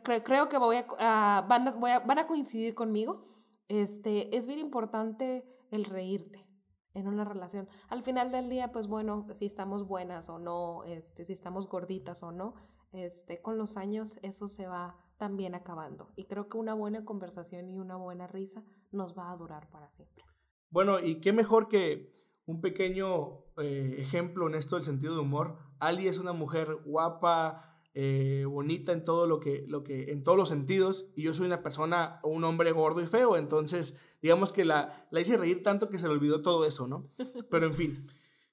creo 0.04 0.50
que 0.50 0.58
voy 0.58 0.76
a, 1.00 1.46
van, 1.48 1.69
a, 1.69 1.72
voy 1.72 1.91
a, 1.91 2.00
van 2.00 2.19
a 2.19 2.28
coincidir 2.28 2.76
conmigo. 2.76 3.33
Este, 3.74 4.38
es 4.38 4.46
bien 4.46 4.60
importante 4.60 5.44
el 5.72 5.86
reírte 5.86 6.46
en 6.94 7.08
una 7.08 7.26
relación. 7.26 7.68
Al 7.90 8.04
final 8.04 8.32
del 8.32 8.48
día, 8.48 8.72
pues 8.72 8.86
bueno, 8.86 9.26
si 9.34 9.48
estamos 9.48 9.88
buenas 9.88 10.30
o 10.30 10.38
no, 10.38 10.84
este, 10.84 11.26
si 11.26 11.34
estamos 11.34 11.68
gorditas 11.68 12.22
o 12.22 12.32
no, 12.32 12.54
este, 12.92 13.42
con 13.42 13.58
los 13.58 13.76
años 13.76 14.20
eso 14.22 14.48
se 14.48 14.68
va 14.68 14.96
también 15.18 15.56
acabando. 15.56 16.12
Y 16.16 16.26
creo 16.26 16.50
que 16.50 16.58
una 16.58 16.76
buena 16.76 17.04
conversación 17.04 17.68
y 17.68 17.80
una 17.80 17.96
buena 17.96 18.28
risa 18.28 18.64
nos 18.92 19.18
va 19.18 19.32
a 19.32 19.38
durar 19.38 19.68
para 19.72 19.90
siempre. 19.90 20.24
Bueno, 20.70 21.00
y 21.00 21.20
qué 21.20 21.34
mejor 21.34 21.68
que 21.68 22.14
un 22.46 22.62
pequeño 22.62 23.40
eh, 23.58 23.96
ejemplo 23.98 24.48
en 24.48 24.54
esto 24.54 24.76
del 24.76 24.86
sentido 24.86 25.16
de 25.16 25.22
humor. 25.22 25.58
Ali 25.80 26.08
es 26.08 26.20
una 26.20 26.34
mujer 26.34 26.78
guapa, 26.86 27.73
eh, 27.94 28.46
bonita 28.48 28.92
en 28.92 29.04
todo 29.04 29.28
lo 29.28 29.40
que, 29.40 29.66
lo 29.68 29.84
que, 29.84 30.12
en 30.12 30.24
todos 30.24 30.38
los 30.38 30.50
sentidos, 30.50 31.06
y 31.16 31.24
yo 31.24 31.34
soy 31.34 31.46
una 31.46 31.62
persona 31.62 32.20
un 32.24 32.44
hombre 32.44 32.72
gordo 32.72 33.02
y 33.02 33.08
feo, 33.08 33.38
entonces 33.38 33.96
digamos 34.22 34.52
que 34.52 34.66
la, 34.66 35.08
la 35.12 35.22
hice 35.22 35.38
reír 35.38 35.62
tanto 35.62 35.90
que 35.90 36.00
se 36.00 36.08
le 36.08 36.14
olvidó 36.14 36.42
todo 36.42 36.66
eso, 36.66 36.88
¿no? 36.88 37.10
Pero 37.50 37.66
en 37.66 37.74
fin, 37.74 38.08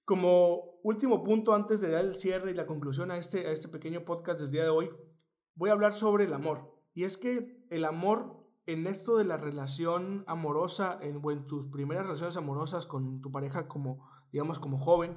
como 0.05 0.81
último 0.83 1.23
punto 1.23 1.55
antes 1.55 1.81
de 1.81 1.91
dar 1.91 2.05
el 2.05 2.19
cierre 2.19 2.51
y 2.51 2.55
la 2.55 2.67
conclusión 2.67 3.11
a 3.11 3.17
este, 3.17 3.47
a 3.47 3.53
este 3.53 3.69
pequeño 3.69 4.05
podcast 4.05 4.41
del 4.41 4.51
día 4.51 4.65
de 4.65 4.71
hoy, 4.71 4.91
voy 5.55 5.71
a 5.71 5.73
hablar 5.73 5.93
sobre 5.93 6.25
el 6.25 6.35
amor. 6.35 6.77
Y 6.93 7.05
es 7.05 7.17
que 7.17 7.65
el 7.71 7.85
amor 7.85 8.41
en 8.67 8.87
esto 8.87 9.17
de 9.17 9.25
la 9.25 9.37
relación 9.37 10.25
amorosa, 10.27 10.99
en, 11.01 11.21
o 11.23 11.31
en 11.31 11.47
tus 11.47 11.67
primeras 11.67 12.07
relaciones 12.07 12.37
amorosas 12.37 12.87
con 12.87 13.21
tu 13.21 13.33
pareja 13.33 13.69
como, 13.69 14.09
digamos, 14.33 14.59
como 14.59 14.79
joven, 14.79 15.17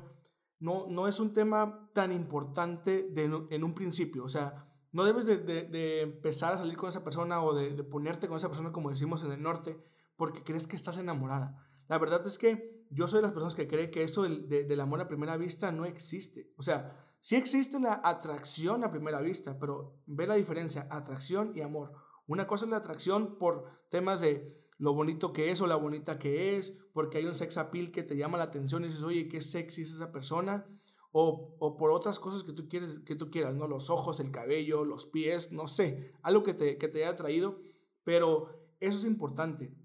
no, 0.60 0.88
no 0.88 1.08
es 1.08 1.20
un 1.20 1.34
tema 1.34 1.90
tan 1.94 2.12
importante 2.12 3.12
en 3.16 3.64
un 3.64 3.74
principio. 3.74 4.24
O 4.24 4.30
sea, 4.30 4.74
no 4.94 5.04
debes 5.06 5.26
de, 5.26 6.02
empezar 6.02 6.54
a 6.54 6.58
salir 6.60 6.78
con 6.78 6.88
esa 6.88 7.04
persona 7.04 7.44
o 7.44 7.54
de, 7.54 7.84
ponerte 7.84 8.28
con 8.28 8.38
esa 8.38 8.48
persona, 8.48 8.72
como 8.72 8.92
decimos 8.92 9.24
en 9.24 9.32
el 9.32 9.42
norte, 9.42 9.84
porque 10.16 10.44
crees 10.44 10.68
que 10.68 10.76
estás 10.76 10.98
enamorada. 10.98 11.68
La 11.90 11.98
verdad 11.98 12.26
es 12.28 12.38
que 12.38 12.86
yo 12.92 13.08
soy 13.08 13.18
de 13.18 13.24
las 13.24 13.32
personas 13.32 13.56
que 13.56 13.68
cree 13.68 13.90
que 13.90 14.04
eso 14.04 14.22
del, 14.22 14.48
del 14.48 14.80
amor 14.80 15.02
a 15.02 15.08
primera 15.08 15.36
vista 15.36 15.72
no 15.72 15.86
existe. 15.86 16.54
O 16.58 16.62
sea, 16.62 16.96
sí 17.22 17.36
existe 17.36 17.80
la 17.80 18.02
atracción 18.04 18.84
a 18.84 18.92
primera 18.92 19.20
vista, 19.20 19.58
pero 19.60 20.00
ve 20.06 20.28
la 20.28 20.36
diferencia, 20.36 20.88
atracción 20.92 21.54
y 21.56 21.62
amor. 21.62 21.94
Una 22.28 22.46
cosa 22.46 22.66
es 22.66 22.72
la 22.72 22.78
atracción 22.78 23.40
por 23.40 23.66
temas 23.90 24.22
de 24.22 24.63
lo 24.78 24.94
bonito 24.94 25.34
que 25.34 25.52
es 25.52 25.62
o 25.62 25.68
la 25.68 25.76
bonita 25.76 26.20
que 26.20 26.58
es, 26.58 26.74
porque 26.94 27.18
hay 27.18 27.26
un 27.26 27.36
sex 27.36 27.58
appeal 27.58 27.92
que 27.92 28.04
te 28.04 28.18
llama 28.18 28.38
la 28.38 28.46
atención 28.46 28.84
y 28.84 28.88
dices, 28.88 29.04
oye, 29.04 29.28
qué 29.28 29.42
sexy 29.42 29.84
es 29.84 29.94
esa 29.94 30.12
persona, 30.12 30.66
o, 31.12 31.56
o 31.60 31.78
por 31.78 31.92
otras 31.92 32.20
cosas 32.20 32.44
que 32.44 32.54
tú, 32.54 32.68
quieres, 32.68 33.00
que 33.06 33.16
tú 33.16 33.30
quieras, 33.30 33.56
¿no? 33.56 33.68
Los 33.68 33.90
ojos, 33.90 34.20
el 34.20 34.32
cabello, 34.32 34.84
los 34.84 35.06
pies, 35.06 35.52
no 35.52 35.68
sé, 35.68 36.12
algo 36.24 36.44
que 36.44 36.54
te, 36.56 36.78
que 36.78 36.88
te 36.88 37.06
haya 37.06 37.16
traído, 37.16 37.62
pero 38.04 38.50
eso 38.80 38.98
es 38.98 39.06
importante. 39.06 39.76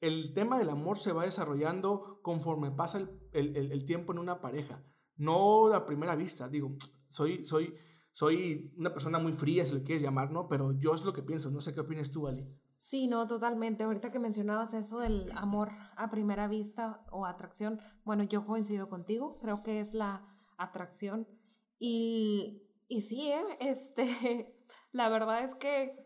El 0.00 0.34
tema 0.34 0.58
del 0.58 0.68
amor 0.68 0.98
se 0.98 1.12
va 1.12 1.24
desarrollando 1.24 2.20
conforme 2.22 2.70
pasa 2.70 2.98
el, 2.98 3.56
el, 3.56 3.72
el 3.72 3.84
tiempo 3.86 4.12
en 4.12 4.18
una 4.18 4.40
pareja, 4.40 4.84
no 5.16 5.72
a 5.72 5.86
primera 5.86 6.16
vista, 6.16 6.48
digo, 6.48 6.76
soy, 7.08 7.46
soy, 7.46 7.74
soy 8.10 8.72
una 8.76 8.92
persona 8.92 9.18
muy 9.18 9.32
fría, 9.32 9.64
si 9.64 9.74
le 9.74 9.82
quieres 9.82 10.02
llamar, 10.02 10.30
¿no? 10.30 10.48
Pero 10.48 10.72
yo 10.78 10.94
es 10.94 11.04
lo 11.04 11.12
que 11.12 11.22
pienso, 11.22 11.50
no 11.50 11.60
sé 11.60 11.72
qué 11.72 11.80
opinas 11.80 12.10
tú, 12.10 12.26
Ali. 12.26 12.46
Sí, 12.82 13.06
no, 13.06 13.28
totalmente. 13.28 13.84
Ahorita 13.84 14.10
que 14.10 14.18
mencionabas 14.18 14.74
eso 14.74 14.98
del 14.98 15.30
amor 15.36 15.70
a 15.96 16.10
primera 16.10 16.48
vista 16.48 17.06
o 17.12 17.26
atracción, 17.26 17.80
bueno, 18.02 18.24
yo 18.24 18.44
coincido 18.44 18.88
contigo, 18.88 19.38
creo 19.38 19.62
que 19.62 19.78
es 19.78 19.94
la 19.94 20.26
atracción. 20.58 21.28
Y, 21.78 22.68
y 22.88 23.02
sí, 23.02 23.30
¿eh? 23.30 23.44
este, 23.60 24.52
la 24.90 25.08
verdad 25.10 25.44
es 25.44 25.54
que 25.54 25.96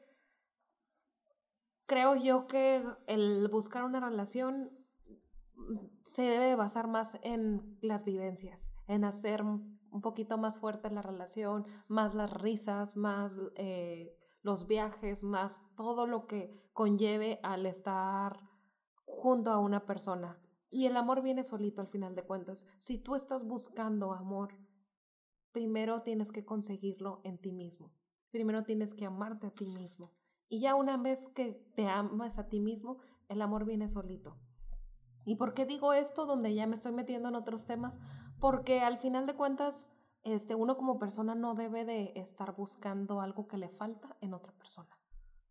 creo 1.86 2.14
yo 2.14 2.46
que 2.46 2.82
el 3.06 3.48
buscar 3.48 3.82
una 3.82 3.98
relación 3.98 4.70
se 6.04 6.24
debe 6.24 6.56
basar 6.56 6.88
más 6.88 7.18
en 7.22 7.78
las 7.80 8.04
vivencias, 8.04 8.74
en 8.86 9.04
hacer 9.04 9.42
un 9.42 10.02
poquito 10.02 10.36
más 10.36 10.58
fuerte 10.58 10.90
la 10.90 11.00
relación, 11.00 11.64
más 11.88 12.14
las 12.14 12.30
risas, 12.30 12.98
más 12.98 13.34
eh, 13.54 14.14
los 14.46 14.68
viajes, 14.68 15.24
más 15.24 15.64
todo 15.74 16.06
lo 16.06 16.28
que 16.28 16.70
conlleve 16.72 17.40
al 17.42 17.66
estar 17.66 18.40
junto 19.04 19.50
a 19.50 19.59
una 19.59 19.85
persona. 19.87 20.40
Y 20.70 20.87
el 20.87 20.96
amor 20.96 21.20
viene 21.20 21.42
solito 21.42 21.80
al 21.80 21.88
final 21.88 22.14
de 22.14 22.22
cuentas. 22.22 22.68
Si 22.78 22.96
tú 22.96 23.16
estás 23.16 23.44
buscando 23.44 24.12
amor, 24.12 24.56
primero 25.50 26.02
tienes 26.02 26.30
que 26.30 26.44
conseguirlo 26.44 27.20
en 27.24 27.38
ti 27.38 27.50
mismo. 27.50 27.92
Primero 28.30 28.62
tienes 28.62 28.94
que 28.94 29.04
amarte 29.04 29.48
a 29.48 29.50
ti 29.50 29.66
mismo. 29.66 30.12
Y 30.48 30.61
ya 30.61 30.76
una 30.76 30.96
vez 30.96 31.28
que 31.28 31.52
te 31.74 31.88
amas 31.88 32.38
a 32.38 32.48
ti 32.48 32.61
mismo, 32.61 32.98
el 33.28 33.42
amor 33.42 33.64
viene 33.64 33.88
solito. 33.88 34.38
¿Y 35.24 35.35
por 35.35 35.54
qué 35.54 35.66
digo 35.66 35.92
esto 35.92 36.24
donde 36.24 36.54
ya 36.54 36.68
me 36.68 36.76
estoy 36.76 36.92
metiendo 36.92 37.28
en 37.30 37.35
otros 37.35 37.66
temas? 37.66 37.98
Porque 38.38 38.78
al 38.80 38.98
final 38.98 39.26
de 39.26 39.35
cuentas 39.35 39.92
este, 40.26 40.56
uno 40.56 40.76
como 40.76 40.98
persona 40.98 41.36
no 41.36 41.54
debe 41.54 41.84
de 41.84 42.12
estar 42.16 42.56
buscando 42.56 43.20
algo 43.20 43.46
que 43.46 43.58
le 43.58 43.68
falta 43.68 44.16
en 44.20 44.34
otra 44.34 44.52
persona. 44.52 44.98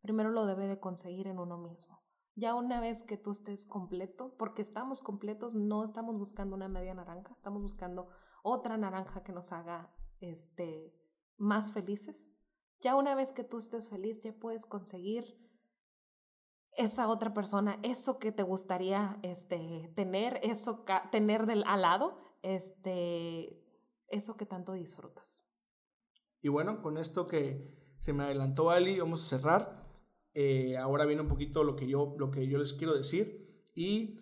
Primero 0.01 0.31
lo 0.31 0.45
debe 0.45 0.67
de 0.67 0.81
conseguir 0.81 1.27
en 1.27 1.39
uno 1.39 1.57
mismo. 1.57 2.03
Ya 2.35 2.53
una 2.55 2.81
vez 2.81 3.01
que 3.01 3.15
tú 3.15 3.31
estés 3.31 3.65
completo, 3.65 4.35
porque 4.37 4.61
estamos 4.61 5.01
completos, 5.01 5.55
no 5.55 5.85
estamos 5.85 6.17
buscando 6.17 6.57
una 6.57 6.67
media 6.67 6.93
naranja, 6.93 7.33
estamos 7.33 7.61
buscando 7.61 8.09
otra 8.43 8.75
naranja 8.75 9.23
que 9.23 9.31
nos 9.31 9.53
haga 9.53 9.95
este, 10.19 10.93
más 11.37 11.71
felices. 11.71 12.33
Ya 12.81 12.97
una 12.97 13.15
vez 13.15 13.31
que 13.31 13.45
tú 13.45 13.57
estés 13.57 13.87
feliz, 13.87 14.19
ya 14.19 14.33
puedes 14.33 14.65
conseguir 14.65 15.23
esa 16.75 17.07
otra 17.07 17.33
persona, 17.33 17.79
eso 17.81 18.19
que 18.19 18.33
te 18.33 18.43
gustaría 18.43 19.17
este, 19.23 19.89
tener, 19.95 20.41
eso 20.43 20.83
tener 21.13 21.45
del, 21.45 21.63
al 21.65 21.83
lado, 21.83 22.17
este, 22.43 23.64
eso 24.09 24.37
que 24.37 24.45
tanto 24.45 24.73
disfrutas. 24.73 25.45
Y 26.41 26.49
bueno, 26.49 26.81
con 26.81 26.97
esto 26.97 27.27
que 27.27 27.95
se 27.99 28.13
me 28.13 28.23
adelantó 28.23 28.69
Ali, 28.69 28.99
vamos 28.99 29.23
a 29.23 29.37
cerrar. 29.37 29.85
Eh, 30.33 30.77
ahora 30.77 31.05
viene 31.05 31.21
un 31.21 31.27
poquito 31.27 31.63
lo 31.63 31.75
que, 31.75 31.87
yo, 31.87 32.15
lo 32.19 32.29
que 32.29 32.47
yo 32.47 32.57
les 32.57 32.73
quiero 32.73 32.95
decir. 32.95 33.71
Y 33.73 34.19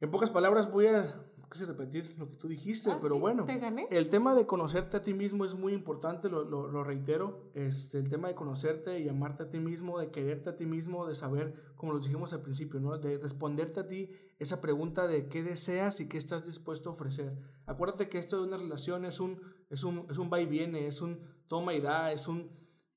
en 0.00 0.10
pocas 0.10 0.30
palabras 0.30 0.70
voy 0.70 0.86
a 0.86 1.24
casi 1.48 1.64
repetir 1.64 2.14
lo 2.18 2.28
que 2.28 2.36
tú 2.36 2.48
dijiste, 2.48 2.90
ah, 2.90 2.98
pero 3.00 3.18
bueno, 3.18 3.46
el 3.90 4.08
tema 4.08 4.34
de 4.34 4.46
conocerte 4.46 4.96
a 4.96 5.02
ti 5.02 5.14
mismo 5.14 5.44
es 5.44 5.54
muy 5.54 5.72
importante, 5.72 6.28
lo, 6.28 6.44
lo, 6.44 6.84
reitero, 6.84 7.50
este, 7.54 7.98
el 7.98 8.08
tema 8.08 8.28
de 8.28 8.34
conocerte 8.34 9.00
y 9.00 9.08
amarte 9.08 9.44
a 9.44 9.50
ti 9.50 9.60
mismo, 9.60 9.98
de 9.98 10.10
quererte 10.10 10.50
a 10.50 10.56
ti 10.56 10.66
mismo, 10.66 11.06
de 11.06 11.14
saber, 11.14 11.54
como 11.76 11.92
lo 11.92 12.00
dijimos 12.00 12.32
al 12.32 12.42
principio, 12.42 12.80
¿no? 12.80 12.98
de 12.98 13.18
responderte 13.18 13.80
a 13.80 13.86
ti 13.86 14.10
esa 14.38 14.60
pregunta 14.60 15.06
de 15.06 15.28
qué 15.28 15.42
deseas 15.42 16.00
y 16.00 16.08
qué 16.08 16.18
estás 16.18 16.44
dispuesto 16.44 16.90
a 16.90 16.92
ofrecer. 16.92 17.36
Acuérdate 17.66 18.08
que 18.08 18.18
esto 18.18 18.36
de 18.36 18.48
una 18.48 18.56
relación 18.56 19.04
es 19.04 19.20
un, 19.20 19.40
es 19.70 19.84
un, 19.84 20.06
es 20.10 20.18
un 20.18 20.30
va 20.32 20.40
y 20.40 20.46
viene, 20.46 20.86
es 20.86 21.00
un 21.00 21.20
toma 21.48 21.74
y 21.74 21.80
da, 21.80 22.12
es 22.12 22.28
un, 22.28 22.50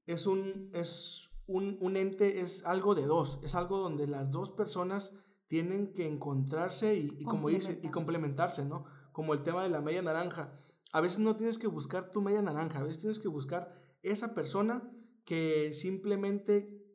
es 0.05 0.25
un, 0.25 0.69
es 0.73 1.29
un, 1.45 1.77
un 1.81 1.97
ente, 1.97 2.41
es 2.41 2.65
algo 2.65 2.95
de 2.95 3.05
dos, 3.05 3.39
es 3.43 3.55
algo 3.55 3.77
donde 3.77 4.07
las 4.07 4.31
dos 4.31 4.51
personas 4.51 5.13
tienen 5.49 5.91
que 5.93 6.07
encontrarse 6.07 6.95
y, 6.95 7.23
como 7.25 7.49
dice, 7.49 7.79
y 7.83 7.89
complementarse, 7.89 8.63
¿no? 8.63 8.85
Como 9.11 9.33
el 9.33 9.41
tema 9.41 9.63
de 9.63 9.69
la 9.69 9.81
media 9.81 10.03
naranja. 10.03 10.53
A 10.93 11.01
veces 11.01 11.19
no 11.19 11.35
tienes 11.35 11.57
que 11.57 11.67
buscar 11.67 12.11
tu 12.11 12.21
media 12.21 12.41
naranja, 12.41 12.79
a 12.79 12.83
veces 12.83 12.99
tienes 12.99 13.19
que 13.19 13.27
buscar 13.27 13.73
esa 14.03 14.35
persona 14.35 14.89
que 15.25 15.73
simplemente 15.73 16.85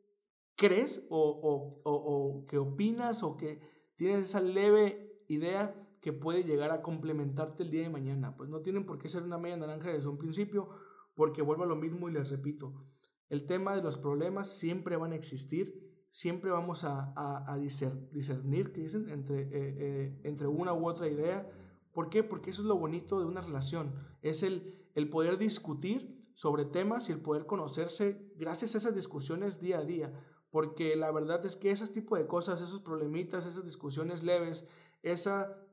crees 0.56 1.04
o, 1.10 1.18
o, 1.18 1.82
o, 1.82 1.92
o 1.92 2.46
que 2.46 2.58
opinas 2.58 3.24
o 3.24 3.36
que 3.36 3.60
tienes 3.96 4.20
esa 4.20 4.40
leve 4.40 5.24
idea 5.26 5.74
que 6.00 6.12
puede 6.12 6.44
llegar 6.44 6.70
a 6.70 6.80
complementarte 6.80 7.64
el 7.64 7.72
día 7.72 7.82
de 7.82 7.90
mañana. 7.90 8.36
Pues 8.36 8.48
no 8.50 8.60
tienen 8.60 8.86
por 8.86 8.98
qué 8.98 9.08
ser 9.08 9.24
una 9.24 9.38
media 9.38 9.56
naranja 9.56 9.92
desde 9.92 10.08
un 10.08 10.18
principio, 10.18 10.68
porque 11.16 11.42
vuelvo 11.42 11.64
a 11.64 11.66
lo 11.66 11.76
mismo 11.76 12.08
y 12.08 12.12
les 12.12 12.30
repito, 12.30 12.86
el 13.28 13.46
tema 13.46 13.74
de 13.74 13.82
los 13.82 13.98
problemas 13.98 14.48
siempre 14.48 14.96
van 14.96 15.10
a 15.12 15.16
existir 15.16 15.93
siempre 16.14 16.48
vamos 16.52 16.84
a, 16.84 17.12
a, 17.44 17.58
discernir, 17.58 18.70
¿qué 18.70 18.82
dicen? 18.82 19.08
Entre, 19.08 19.40
eh, 19.40 19.48
eh, 19.52 20.20
entre 20.22 20.46
una 20.46 20.72
u 20.72 20.86
otra 20.86 21.08
idea. 21.08 21.50
¿Por 21.92 22.08
qué? 22.08 22.22
Porque 22.22 22.50
eso 22.50 22.62
es 22.62 22.68
lo 22.68 22.76
bonito 22.76 23.18
de 23.18 23.26
una 23.26 23.40
relación. 23.40 23.92
Es 24.22 24.44
el, 24.44 24.88
el 24.94 25.10
poder 25.10 25.38
discutir 25.38 26.24
sobre 26.34 26.66
temas 26.66 27.08
y 27.08 27.12
el 27.12 27.20
poder 27.20 27.46
conocerse 27.46 28.30
gracias 28.36 28.76
a 28.76 28.78
esas 28.78 28.94
discusiones 28.94 29.60
día 29.60 29.78
a 29.78 29.84
día. 29.84 30.12
Porque 30.50 30.94
la 30.94 31.10
verdad 31.10 31.44
es 31.44 31.56
que 31.56 31.72
ese 31.72 31.88
tipo 31.88 32.16
de 32.16 32.28
cosas, 32.28 32.62
esos 32.62 32.80
problemitas, 32.80 33.44
esas 33.44 33.64
discusiones 33.64 34.22
leves, 34.22 34.68
esa, 35.02 35.66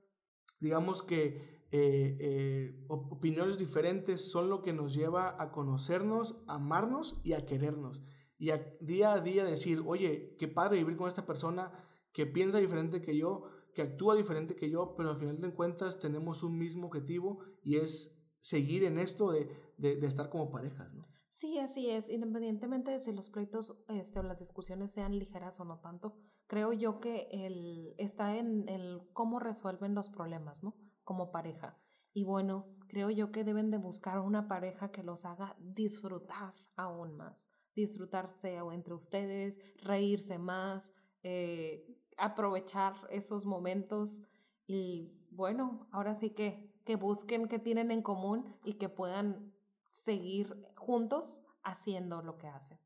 digamos 0.60 1.04
que 1.04 1.68
eh, 1.72 2.84
opiniones 2.88 3.60
diferentes 3.60 4.28
son 4.32 4.50
lo 4.50 4.64
que 4.64 4.74
nos 4.74 4.96
lleva 4.96 5.36
a 5.40 5.52
conocernos, 5.52 6.42
a 6.48 6.56
amarnos 6.56 7.22
y 7.24 7.34
a 7.34 7.46
querernos 7.46 8.02
y 8.42 8.52
día 8.80 9.14
a 9.14 9.20
día 9.22 9.46
decir, 9.46 9.84
oye, 9.86 10.36
qué 10.40 10.48
padre 10.48 10.80
vivir 10.80 10.98
con 10.98 11.08
esta 11.08 11.28
persona 11.28 11.72
que 12.12 12.26
piensa 12.26 12.58
diferente 12.58 13.00
que 13.00 13.16
yo, 13.16 13.44
que 13.76 13.84
actúa 13.84 14.16
diferente 14.16 14.56
que 14.56 14.68
yo, 14.68 14.96
pero 14.98 15.12
al 15.12 15.18
final 15.18 15.40
de 15.40 15.54
cuentas 15.54 16.00
tenemos 16.00 16.42
un 16.42 16.58
mismo 16.58 16.88
objetivo 16.88 17.42
y 17.62 17.76
es 17.76 18.20
seguir 18.40 18.84
en 18.84 18.98
esto 18.98 19.32
de, 19.32 19.56
de, 19.78 20.08
estar 20.08 20.32
como 20.32 20.50
parejas, 20.50 20.92
¿no? 20.92 21.04
Sí, 21.28 21.60
así 21.60 21.92
es, 21.92 22.10
independientemente 22.10 22.90
de 22.90 23.00
si 23.00 23.14
los 23.14 23.30
proyectos 23.30 23.86
este, 23.90 24.18
o 24.18 24.24
las 24.24 24.40
discusiones 24.40 24.92
sean 24.92 25.20
ligeras 25.20 25.60
o 25.60 25.66
no 25.66 25.80
tanto, 25.80 26.18
creo 26.48 26.74
yo 26.74 27.00
que 27.00 27.28
el, 27.32 27.94
está 28.00 28.38
en 28.38 28.68
el 28.68 29.02
cómo 29.14 29.40
resuelven 29.40 29.94
los 29.94 30.10
problemas, 30.10 30.64
¿no? 30.64 30.76
Como 31.04 31.32
pareja. 31.32 31.78
Y 32.12 32.24
bueno, 32.24 32.76
creo 32.92 33.10
yo 33.10 33.32
que 33.32 33.46
deben 33.46 33.72
de 33.72 33.78
buscar 33.78 34.20
una 34.20 34.50
pareja 34.50 34.92
que 34.92 35.02
los 35.02 35.24
haga 35.24 35.56
disfrutar 35.60 36.54
aún 36.76 37.16
más, 37.16 37.50
disfrutarse 37.74 38.58
entre 38.58 38.94
ustedes, 38.94 39.60
reírse 39.82 40.38
más, 40.38 40.94
eh, 41.24 41.88
aprovechar 42.18 42.96
esos 43.10 43.46
momentos 43.46 44.24
y 44.68 45.10
bueno, 45.32 45.88
ahora 45.94 46.16
sí 46.16 46.32
que, 46.32 46.82
que 46.84 46.98
busquen 46.98 47.48
qué 47.48 47.60
tienen 47.60 47.92
en 47.92 48.02
común 48.02 48.58
y 48.66 48.74
que 48.74 48.90
puedan 48.90 49.54
seguir 49.90 50.68
juntos 50.76 51.46
haciendo 51.64 52.22
lo 52.22 52.38
que 52.38 52.48
hacen. 52.48 52.78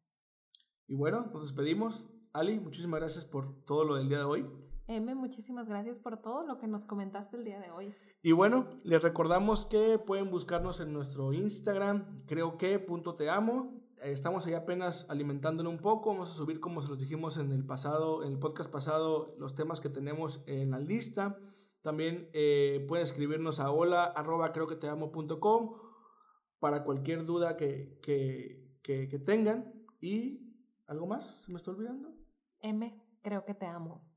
Y 0.87 0.93
bueno, 0.93 1.31
nos 1.33 1.41
despedimos. 1.41 2.05
Ali, 2.31 2.59
muchísimas 2.59 2.99
gracias 2.99 3.25
por 3.25 3.65
todo 3.65 3.83
lo 3.83 3.95
del 3.95 4.07
día 4.07 4.19
de 4.19 4.25
hoy. 4.25 4.45
M, 4.87 5.15
muchísimas 5.15 5.67
gracias 5.67 5.97
por 5.97 6.17
todo 6.17 6.45
lo 6.45 6.59
que 6.59 6.67
nos 6.67 6.85
comentaste 6.85 7.37
el 7.37 7.43
día 7.43 7.59
de 7.59 7.71
hoy. 7.71 7.95
Y 8.21 8.33
bueno, 8.33 8.67
les 8.83 9.01
recordamos 9.01 9.65
que 9.65 9.97
pueden 9.97 10.29
buscarnos 10.29 10.79
en 10.79 10.93
nuestro 10.93 11.33
Instagram, 11.33 12.23
creo 12.27 12.57
que 12.57 12.77
punto 12.77 13.15
te 13.15 13.29
amo. 13.29 13.81
Estamos 14.01 14.45
ahí 14.45 14.53
apenas 14.53 15.09
alimentándolo 15.09 15.71
un 15.71 15.79
poco. 15.79 16.11
Vamos 16.11 16.29
a 16.29 16.33
subir, 16.33 16.59
como 16.59 16.81
se 16.81 16.89
los 16.89 16.99
dijimos 16.99 17.37
en 17.37 17.51
el 17.51 17.65
pasado, 17.65 18.23
en 18.23 18.33
el 18.33 18.37
podcast 18.37 18.71
pasado, 18.71 19.35
los 19.39 19.55
temas 19.55 19.79
que 19.79 19.89
tenemos 19.89 20.43
en 20.45 20.69
la 20.69 20.79
lista. 20.79 21.39
También 21.81 22.29
eh, 22.33 22.85
pueden 22.87 23.05
escribirnos 23.05 23.59
a 23.59 23.71
hola 23.71 24.03
arroba 24.03 24.51
creo 24.51 24.67
que 24.67 24.75
te 24.75 24.87
amo 24.87 25.11
para 26.59 26.83
cualquier 26.83 27.25
duda 27.25 27.57
que, 27.57 27.99
que, 28.03 28.79
que, 28.83 29.07
que 29.07 29.17
tengan. 29.17 29.85
¿Y 29.99 30.55
algo 30.85 31.07
más? 31.07 31.43
¿Se 31.43 31.51
me 31.51 31.57
está 31.57 31.71
olvidando? 31.71 32.13
M, 32.59 33.01
creo 33.23 33.45
que 33.45 33.55
te 33.55 33.65
amo. 33.65 34.14